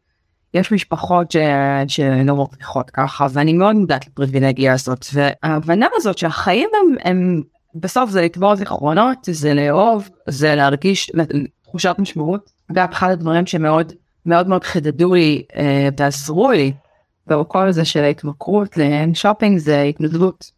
[0.54, 1.36] יש משפחות ש...
[1.88, 7.42] שלא מרוויחות ככה ואני מאוד מודעת לפריבילגיה הזאת וההבנה הזאת שהחיים הם, הם
[7.74, 11.10] בסוף זה לתבור זיכרונות זה לאהוב זה להרגיש
[11.62, 12.50] תחושת משמעות.
[12.72, 13.92] גם אחד הדברים שמאוד
[14.26, 16.72] מאוד מאוד חידדו לי אה, ועזרו לי
[17.26, 20.50] בכל הזה של ההתמכרות לשופינג זה התנדבות.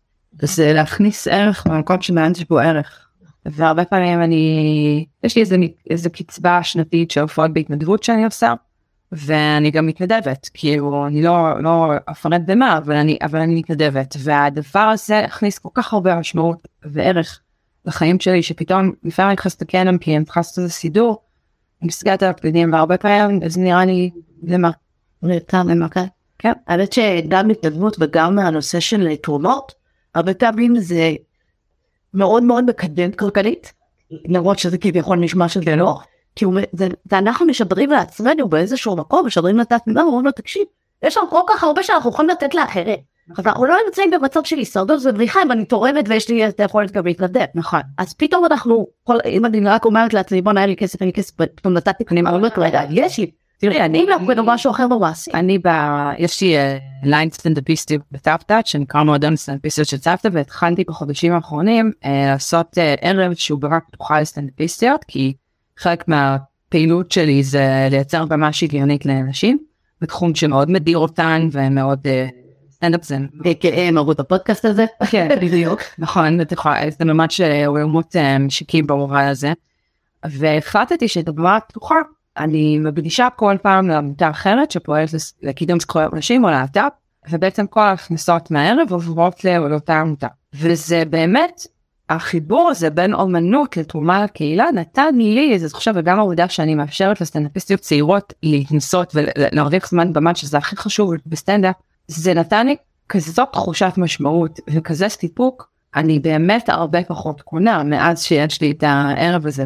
[0.42, 3.09] זה להכניס ערך במקום שמעניין שיש בו ערך.
[3.47, 5.57] והרבה פעמים אני יש לי איזה
[5.90, 8.55] איזה קצבה שנתית של הופעות בהתנדבות שאני עושה
[9.17, 14.79] ואני גם מתנדבת כאילו אני לא לא אפרט במה אבל אני אבל אני מתנדבת והדבר
[14.79, 17.41] הזה הכניס כל כך הרבה משמעות וערך
[17.85, 21.23] לחיים שלי שפתאום לפעמים אני נכנסת לקנם כי אני לעשות איזה סידור.
[21.83, 24.11] אני מסתכלת על הפקידים והרבה פעמים אז נראה לי
[24.43, 24.71] למה.
[25.71, 26.05] למה כן.
[26.39, 26.53] כן.
[26.67, 29.73] האמת שגם התנדבות וגם הנושא של תרומות
[30.15, 31.12] הרבה פעמים זה
[32.15, 33.73] מאוד מאוד מקדם כלכלית
[34.11, 36.01] למרות שזה כביכול נשמע שזה לא.
[36.37, 40.62] כי הוא, זה, זה אנחנו משדרים לעצמנו באיזשהו מקום משדרים לתת מילה ואומרים לו תקשיב
[41.05, 42.99] יש לנו כל כך הרבה שאנחנו יכולים לתת לאחרים.
[43.39, 46.93] אז אנחנו לא נמצאים במצב של הישרדות ובריחה אם אני תורמת ויש לי את היכולת
[46.93, 47.45] גם להתנדב.
[47.55, 47.80] נכון.
[47.99, 51.12] אז פתאום אנחנו כל, אם אני רק אומרת לעצמי בוא נהיה לי כסף אין לי
[51.12, 53.30] כסף פתאום נתתי אני אומרת רגע יש לי.
[53.59, 54.07] תראי אני
[54.37, 55.30] לא משהו אחר במעשי.
[55.35, 55.68] אני ב...
[56.18, 56.55] יש לי
[57.03, 63.35] ליין סטנדאפיסטי בצוותא שנקרא מועדון סטנדאפיסטיות של צוותא והתחלתי בחודשים האחרונים אה, לעשות אה, ערב
[63.35, 65.35] שהוא רק פתוחה לסטנדאפיסטיות כי
[65.79, 69.59] חלק מהפעילות שלי זה לייצר במה שוויונית לאנשים
[70.01, 72.07] בתחום שמאוד מדיר אותן ומאוד
[72.70, 73.16] סטנדאפ זה
[73.93, 74.87] מרות הפודקאסט הזה.
[75.11, 76.39] כן בדיוק נכון
[76.99, 79.53] זה ממש עולמות משיקים במובן הזה.
[80.25, 81.95] והחלטתי שדוגמה פתוחה
[82.37, 85.11] אני מקדישה כל פעם לעמותה אחרת שפועלת
[85.43, 86.89] לקידום זכויות נשים או להט"ב
[87.31, 90.27] ובעצם כל ההכנסות מהערב עוברות לאותה עמותה.
[90.55, 91.66] וזה באמת
[92.11, 97.80] החיבור הזה בין אומנות לתרומה לקהילה נתן לי איזה תחושה וגם העובדה שאני מאפשרת לסטנדאפיסטיות
[97.80, 101.74] צעירות להתנסות ולהרוויח זמן במה שזה הכי חשוב בסטנדאפ
[102.09, 102.76] זה נתן לי
[103.09, 109.46] כזאת תחושת משמעות וכזה סיפוק אני באמת הרבה פחות קונה מאז שיש לי את הערב
[109.46, 109.64] הזה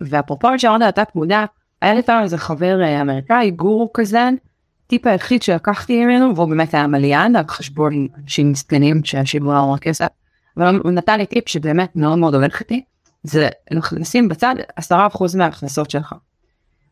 [0.00, 1.44] ואפרופו שאמרת התת מודע
[1.82, 4.28] היה לי פעם איזה חבר אמריקאי גורו כזה
[4.86, 10.06] טיפ היחיד שלקחתי ממנו והוא באמת היה מליין על חשבון אנשים מסכנים שהשיבו לו כסף.
[10.56, 12.84] אבל הוא נתן לי טיפ שבאמת מאוד מאוד הולך איתי
[13.22, 13.48] זה
[13.92, 14.92] לשים בצד 10%
[15.36, 16.14] מההכנסות שלך.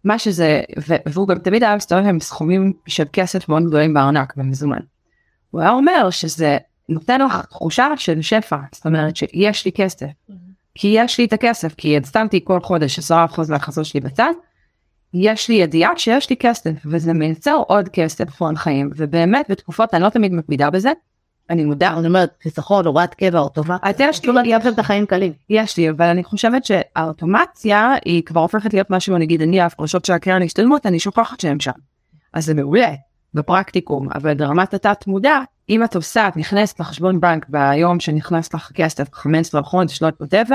[0.05, 0.63] מה שזה
[1.07, 4.81] והוא גם תמיד היה מסתובב עם סכומים של כסף מאוד גדולים בארנק במזומן.
[5.51, 10.07] הוא היה אומר שזה נותן לך תחושה של שפע זאת אומרת שיש לי כסף
[10.75, 13.13] כי יש לי את הכסף כי הצטמתי כל חודש 10%
[13.49, 14.33] מההכנסות שלי בצד.
[15.15, 20.03] יש לי ידיעה שיש לי כסף וזה מייצר עוד כסף פון חיים ובאמת בתקופות אני
[20.03, 20.93] לא תמיד מקבידה בזה
[21.51, 21.95] אני מודה.
[21.99, 23.81] אני אומרת חיסכון הוראת קבע אוטומט.
[23.99, 25.33] יש לי לכם את החיים קלים.
[25.51, 30.13] יש לי אבל אני חושבת שהאוטומציה היא כבר הופכת להיות משהו נגיד אני ההפרשות של
[30.13, 31.73] הקרן השתלמות אני שוכחת שהם שם.
[32.33, 32.95] אז זה מעולה
[33.35, 35.39] בפרקטיקום, אבל ברמת התת מודע,
[35.69, 40.49] אם את עושה, את נכנסת לחשבון בנק ביום שנכנס לך כסף 15 חודש, לא יודעת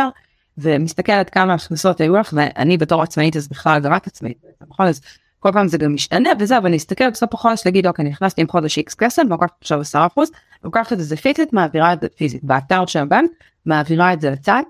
[0.57, 4.37] ומסתכלת כמה הכנסות היו לך, ואני בתור עצמאית אז בכלל רק עצמאית,
[4.69, 4.87] נכון?
[4.87, 5.01] אז
[5.39, 8.47] כל פעם זה גם משתנה וזה, אבל אני אסתכל בסוף החודש להגיד אוקיי נכנסתי עם
[8.47, 10.31] חודש איקס כסף, לוקחת עכשיו 10 אחוז,
[10.63, 13.31] לוקחת את זה פיזית, מעבירה את זה פיזית באתר של הבנק,
[13.65, 14.63] מעבירה את זה לצד.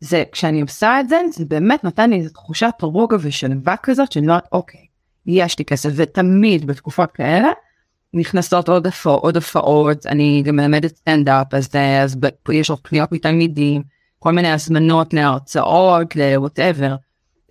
[0.00, 4.26] זה כשאני עושה את זה, זה באמת נתן לי איזו תחושת רוגע ושלווה כזאת, שאני
[4.26, 4.86] אומרת אוקיי,
[5.26, 7.48] יש לי כסף, ותמיד בתקופות כאלה,
[8.14, 11.68] נכנסות עוד הופעות, עוד אני גם מלמדת סטנדאפ, אז,
[12.04, 12.16] אז
[12.52, 13.82] יש עוד פניות מתלמידים,
[14.18, 16.94] כל מיני הזמנות להרצאות, לווטאבר.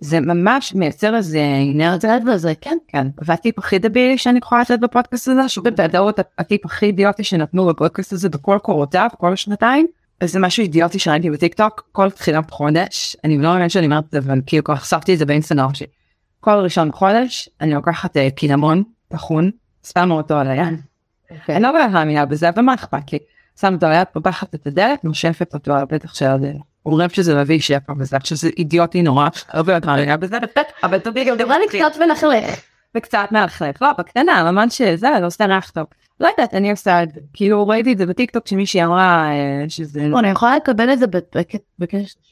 [0.04, 5.28] זה ממש מייצר איזה אינרציה וזה כן כן והטיפ הכי דבילי שאני יכולה לתת בפודקאסט
[5.28, 9.86] הזה שהוא בוודאות הטיפ הכי אידיוטי שנתנו בפודקאסט הזה בכל קורותיו כל שנתיים
[10.24, 14.10] זה משהו אידיוטי שראיתי בטיק טוק כל תחילת חודש אני לא מאמין שאני אומרת את
[14.10, 15.86] זה אבל כאילו כבר חשפתי את זה באינסטגרם שלי.
[16.40, 19.50] כל ראשון חודש אני לוקחת אה, קינמון טחון
[19.92, 20.80] שמה אותו על היד.
[21.30, 21.56] אוקיי.
[21.56, 23.18] אני לא באמת מאמינה בזה ומה אכפת לי.
[23.60, 26.73] שם אותו על היד פותחת את הדלת נושפת אותו על הפתח של הדלת.
[26.86, 30.38] אומרים שזה מביא שפע וזה שזה אידיוטי נורא הרבה יותר היה בזה
[30.82, 32.60] אבל תודי גם דבר לי קצת מלכלך
[32.96, 34.80] וקצת מלכלך לא בקטנה ממש
[35.20, 35.86] לא עושה ריח טוב.
[36.20, 39.64] לא יודעת אני עושה את זה כאילו ראיתי את זה בטיק טוק שמישהי אמרה אה,
[39.68, 41.06] שזה אני יכולה לקבל את זה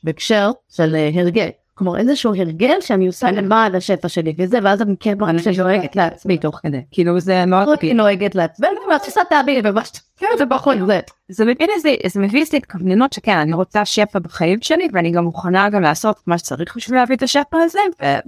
[0.04, 1.48] בהקשר של אה, הרגל
[1.82, 6.38] כלומר איזשהו הרגל שאני עושה למען השפע שלי וזה ואז אני כן מרגישה שנוהגת לעצמי
[6.38, 6.80] תוך כדי.
[6.90, 9.92] כאילו זה מאוד היא נוהגת לעצמי ואת עושה תאבי ממש
[10.38, 14.58] זה בכל זה זה מביא לזה זה מביא לזה התכווננות שכן אני רוצה שפע בחיים
[14.62, 17.80] שלי ואני גם מוכנה גם לעשות מה שצריך בשביל להביא את השפע הזה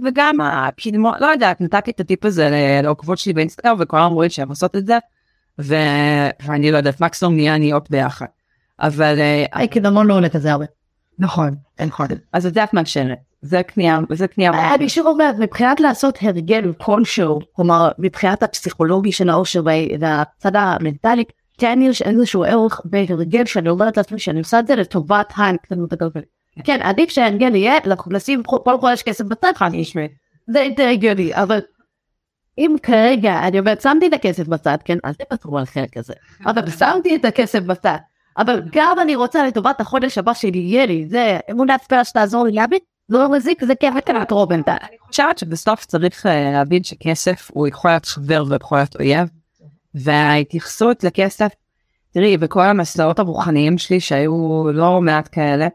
[0.05, 0.37] וגם
[0.77, 2.49] כאילו לא יודעת נתתי את הטיפ הזה
[2.83, 4.97] לעוקבות שלי באינסטגרם וכולם אומרים שהן עושות את זה
[5.59, 8.25] ואני לא יודעת מקסימום נהיה עניות ביחד.
[8.79, 9.15] אבל
[9.51, 10.65] היי קדמון לא עולה כזה הרבה
[11.19, 14.75] נכון נכון אז את זה את מאשרת זה קנייה, זה קנייה.
[14.75, 19.61] אני שוב אומרת, מבחינת לעשות הרגל כלשהו, כלומר מבחינת הפסיכולוגי של האושר
[19.99, 21.23] והצד המנטלי,
[21.57, 26.25] כן יש איזשהו ערך בהרגל שאני אומרת לעצמי שאני עושה את זה לטובת ההנקטנות הכלכלית.
[26.63, 27.73] כן, עדיף שההרגל יהיה
[28.07, 30.11] לשים כל חודש כסף בצד חד משמעית.
[30.47, 31.59] זה יותר הגיוני, אבל
[32.57, 36.13] אם כרגע אני אומרת שמתי את הכסף בצד, כן, אל תוותרו על חלק כזה,
[36.45, 37.97] אבל שמתי את הכסף בצד.
[38.37, 42.51] אבל גם אני רוצה לטובת החודש הבא שלי יהיה לי, זה אמונת ספירה שתעזור לי
[42.51, 42.79] להבין
[43.09, 44.75] לא מזיק זה כיף לקראת רובנטל.
[44.81, 49.29] אני חושבת שבסוף צריך אה, להבין שכסף הוא יכול להיות חבר ויכול להיות אויב.
[49.95, 51.51] וההתייחסות לכסף,
[52.11, 55.67] תראי בכל המסעות הרוחניים שלי שהיו לא מעט כאלה,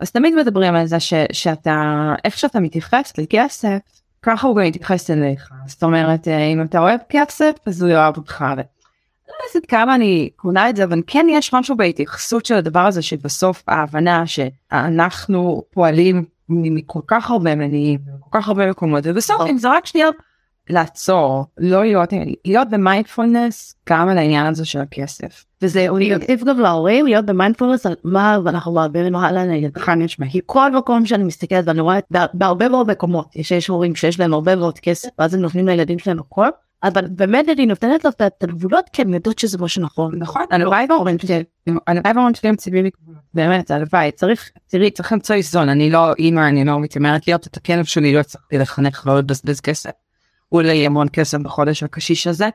[0.00, 3.78] אז תמיד מדברים על זה ש, שאתה איך שאתה מתייחס לכסף
[4.22, 8.16] ככה הוא גם יתייחס אליך זאת אומרת אה, אם אתה אוהב כסף אז הוא יאהב
[8.16, 8.44] אותך.
[9.28, 13.02] לא יודעת כמה אני קונה את זה אבל כן יש משהו בהתייחסות של הדבר הזה
[13.02, 19.68] שבסוף ההבנה שאנחנו פועלים מכל כך הרבה מניעים, כל כך הרבה מקומות, ובסוף אם זה
[19.70, 20.08] רק שנייה
[20.70, 22.12] לעצור, לא להיות,
[22.44, 25.44] להיות במיינדפולנס גם על העניין הזה של הכסף.
[25.62, 30.40] וזה עדיף גם להורים להיות במיינדפולנס על מה אנחנו מעבירים הלאה לילד חד משמעי.
[30.46, 31.98] כל מקום שאני מסתכלת ואני רואה
[32.34, 36.18] בהרבה מאוד מקומות יש הורים שיש להם הרבה מאוד כסף ואז הם נותנים לילדים שלהם
[36.18, 36.48] הכל
[36.84, 40.18] אבל באמת אני נותנת לו את הגבולות כי הם יודעות שזה מה שנכון.
[40.18, 41.44] נכון, הלוואי וההורים שלי,
[41.86, 42.90] הלוואי וההורים שלי הם ציווים לי
[43.34, 47.56] באמת, הלוואי, צריך, תראי, צריך למצוא איזון, אני לא אימא, אני לא מתיימרת להיות את
[47.56, 49.90] הכלב שלי, לא הצלחתי לחנך לא לבזבז כסף.
[50.48, 52.48] הוא יהיה המון כסף בחודש הקשיש הזה,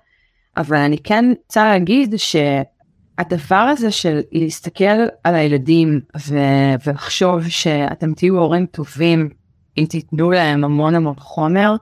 [0.57, 8.37] אבל אני כן רוצה להגיד שהדבר הזה של להסתכל על הילדים ו- ולחשוב שאתם תהיו
[8.37, 9.29] הורים טובים
[9.77, 11.75] אם תיתנו להם המון המון חומר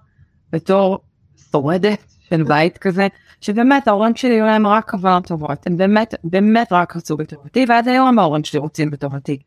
[0.52, 1.00] בתור
[1.52, 3.08] שורדת של בית כזה,
[3.42, 7.88] שבאמת ההורים שלי היו להם רק כוונות טובות, הם באמת באמת רק רצו בטובתי, ועד
[7.88, 9.38] היום ההורים שלי רוצים בטובתי.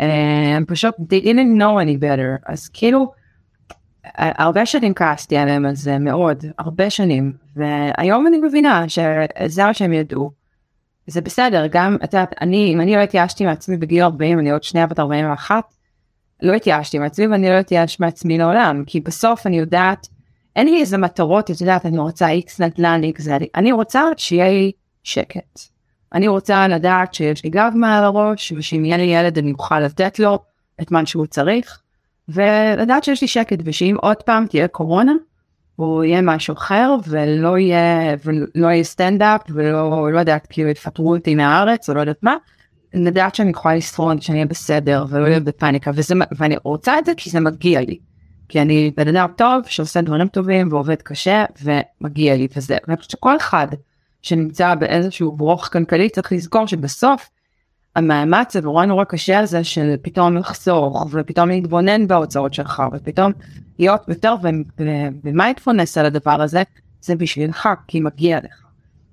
[0.00, 3.12] אה, הם פשוט, they didn't know any better, אז כאילו,
[4.14, 9.92] הרבה שנים כעסתי עליהם על זה מאוד, הרבה שנים, והיום אני מבינה שזה מה שהם
[9.92, 10.30] ידעו.
[11.06, 14.62] זה בסדר, גם, את יודעת, אני, אם אני לא התייאשתי מעצמי בגיל 40, אני עוד
[14.62, 15.64] שנייה בת 41,
[16.42, 20.08] לא התייאשתי מעצמי ואני לא התייאש מעצמי לעולם, כי בסוף אני יודעת
[20.56, 24.48] אין לי איזה מטרות, את יודעת, אני רוצה איקס נדל"ן, איקס זה, אני רוצה שיהיה
[24.48, 24.72] לי
[25.04, 25.60] שקט.
[26.14, 30.18] אני רוצה לדעת שיש לי גב מעל הראש, ושאם יהיה לי ילד אני אוכל לתת
[30.18, 30.38] לו
[30.80, 31.80] את מה שהוא צריך,
[32.28, 35.12] ולדעת שיש לי שקט, ושאם עוד פעם תהיה קורונה,
[35.78, 41.34] או יהיה משהו אחר, ולא יהיה, ולא יהיה סטנדאפ, ולא, לא יודעת, כאילו יפטרו אותי
[41.34, 42.36] מהארץ, או לא יודעת מה,
[42.94, 47.12] לדעת שאני יכולה לשרוד, שאני אהיה בסדר, ולא להיות בפאניקה, וזה, ואני רוצה את זה
[47.16, 47.98] כי זה מגיע לי.
[48.52, 52.76] כי אני בן אדם טוב שעושה דברים טובים ועובד קשה ומגיע לי וזה.
[52.86, 53.66] ואני חושבת שכל אחד
[54.22, 57.28] שנמצא באיזשהו ברוך כלכלי צריך לזכור שבסוף
[57.96, 63.32] המאמץ הנורא נורא קשה הזה של פתאום לחסוך ופתאום להתבונן בהוצאות שלך ופתאום
[63.78, 64.34] להיות יותר
[65.24, 66.62] במיינדפולנס על הדבר הזה
[67.00, 68.62] זה בשבילך כי מגיע לך.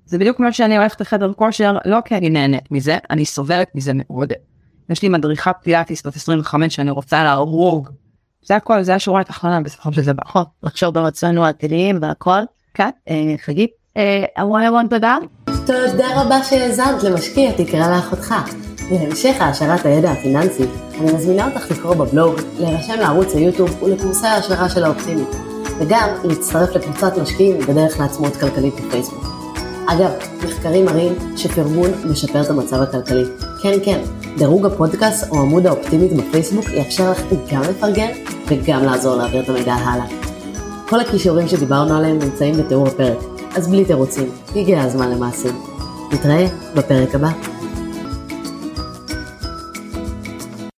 [0.06, 3.92] זה בדיוק כמו שאני הולכת לחדר כושר, לא כי אני נהנית מזה, אני סובלת מזה
[3.94, 4.32] מאוד.
[4.90, 7.88] יש לי מדריכה פילאטיס בת 25 שאני רוצה להרוג.
[8.44, 10.22] זה הכל, זה השורה התחתונה בסופו של דבר.
[10.26, 12.40] נכון, לחשוב ברצונו העתידיים והכל.
[12.74, 12.90] כן.
[13.44, 13.70] חגית,
[14.36, 15.16] המון המון תודה.
[15.66, 18.34] תודה רבה שהאזנת למשקיע תקרא לאחותך.
[18.90, 20.64] להמשך העשרת הידע הפיננסי,
[21.00, 25.28] אני מזמינה אותך לקרוא בבלוג, להירשם לערוץ היוטיוב ולקורסי ההשערה של האופטימית,
[25.78, 29.24] וגם להצטרף לקבוצת משקיעים בדרך לעצמאות כלכלית בפייסבוק.
[29.88, 30.10] אגב,
[30.44, 33.24] מחקרים מראים שפרגון משפר את המצב הכלכלי.
[33.62, 34.00] כן, כן,
[34.38, 37.22] דירוג הפודקאסט או עמוד האופטימית בפייסבוק יאפשר לך
[37.52, 38.10] גם לפרגן
[38.48, 40.06] וגם לעזור להעביר את המידע הלאה.
[40.88, 43.18] כל הכישורים שדיברנו עליהם נמצאים בתיאור הפרק,
[43.56, 45.54] אז בלי תירוצים, הגיע הזמן למעשים.
[46.12, 47.30] נתראה בפרק הבא.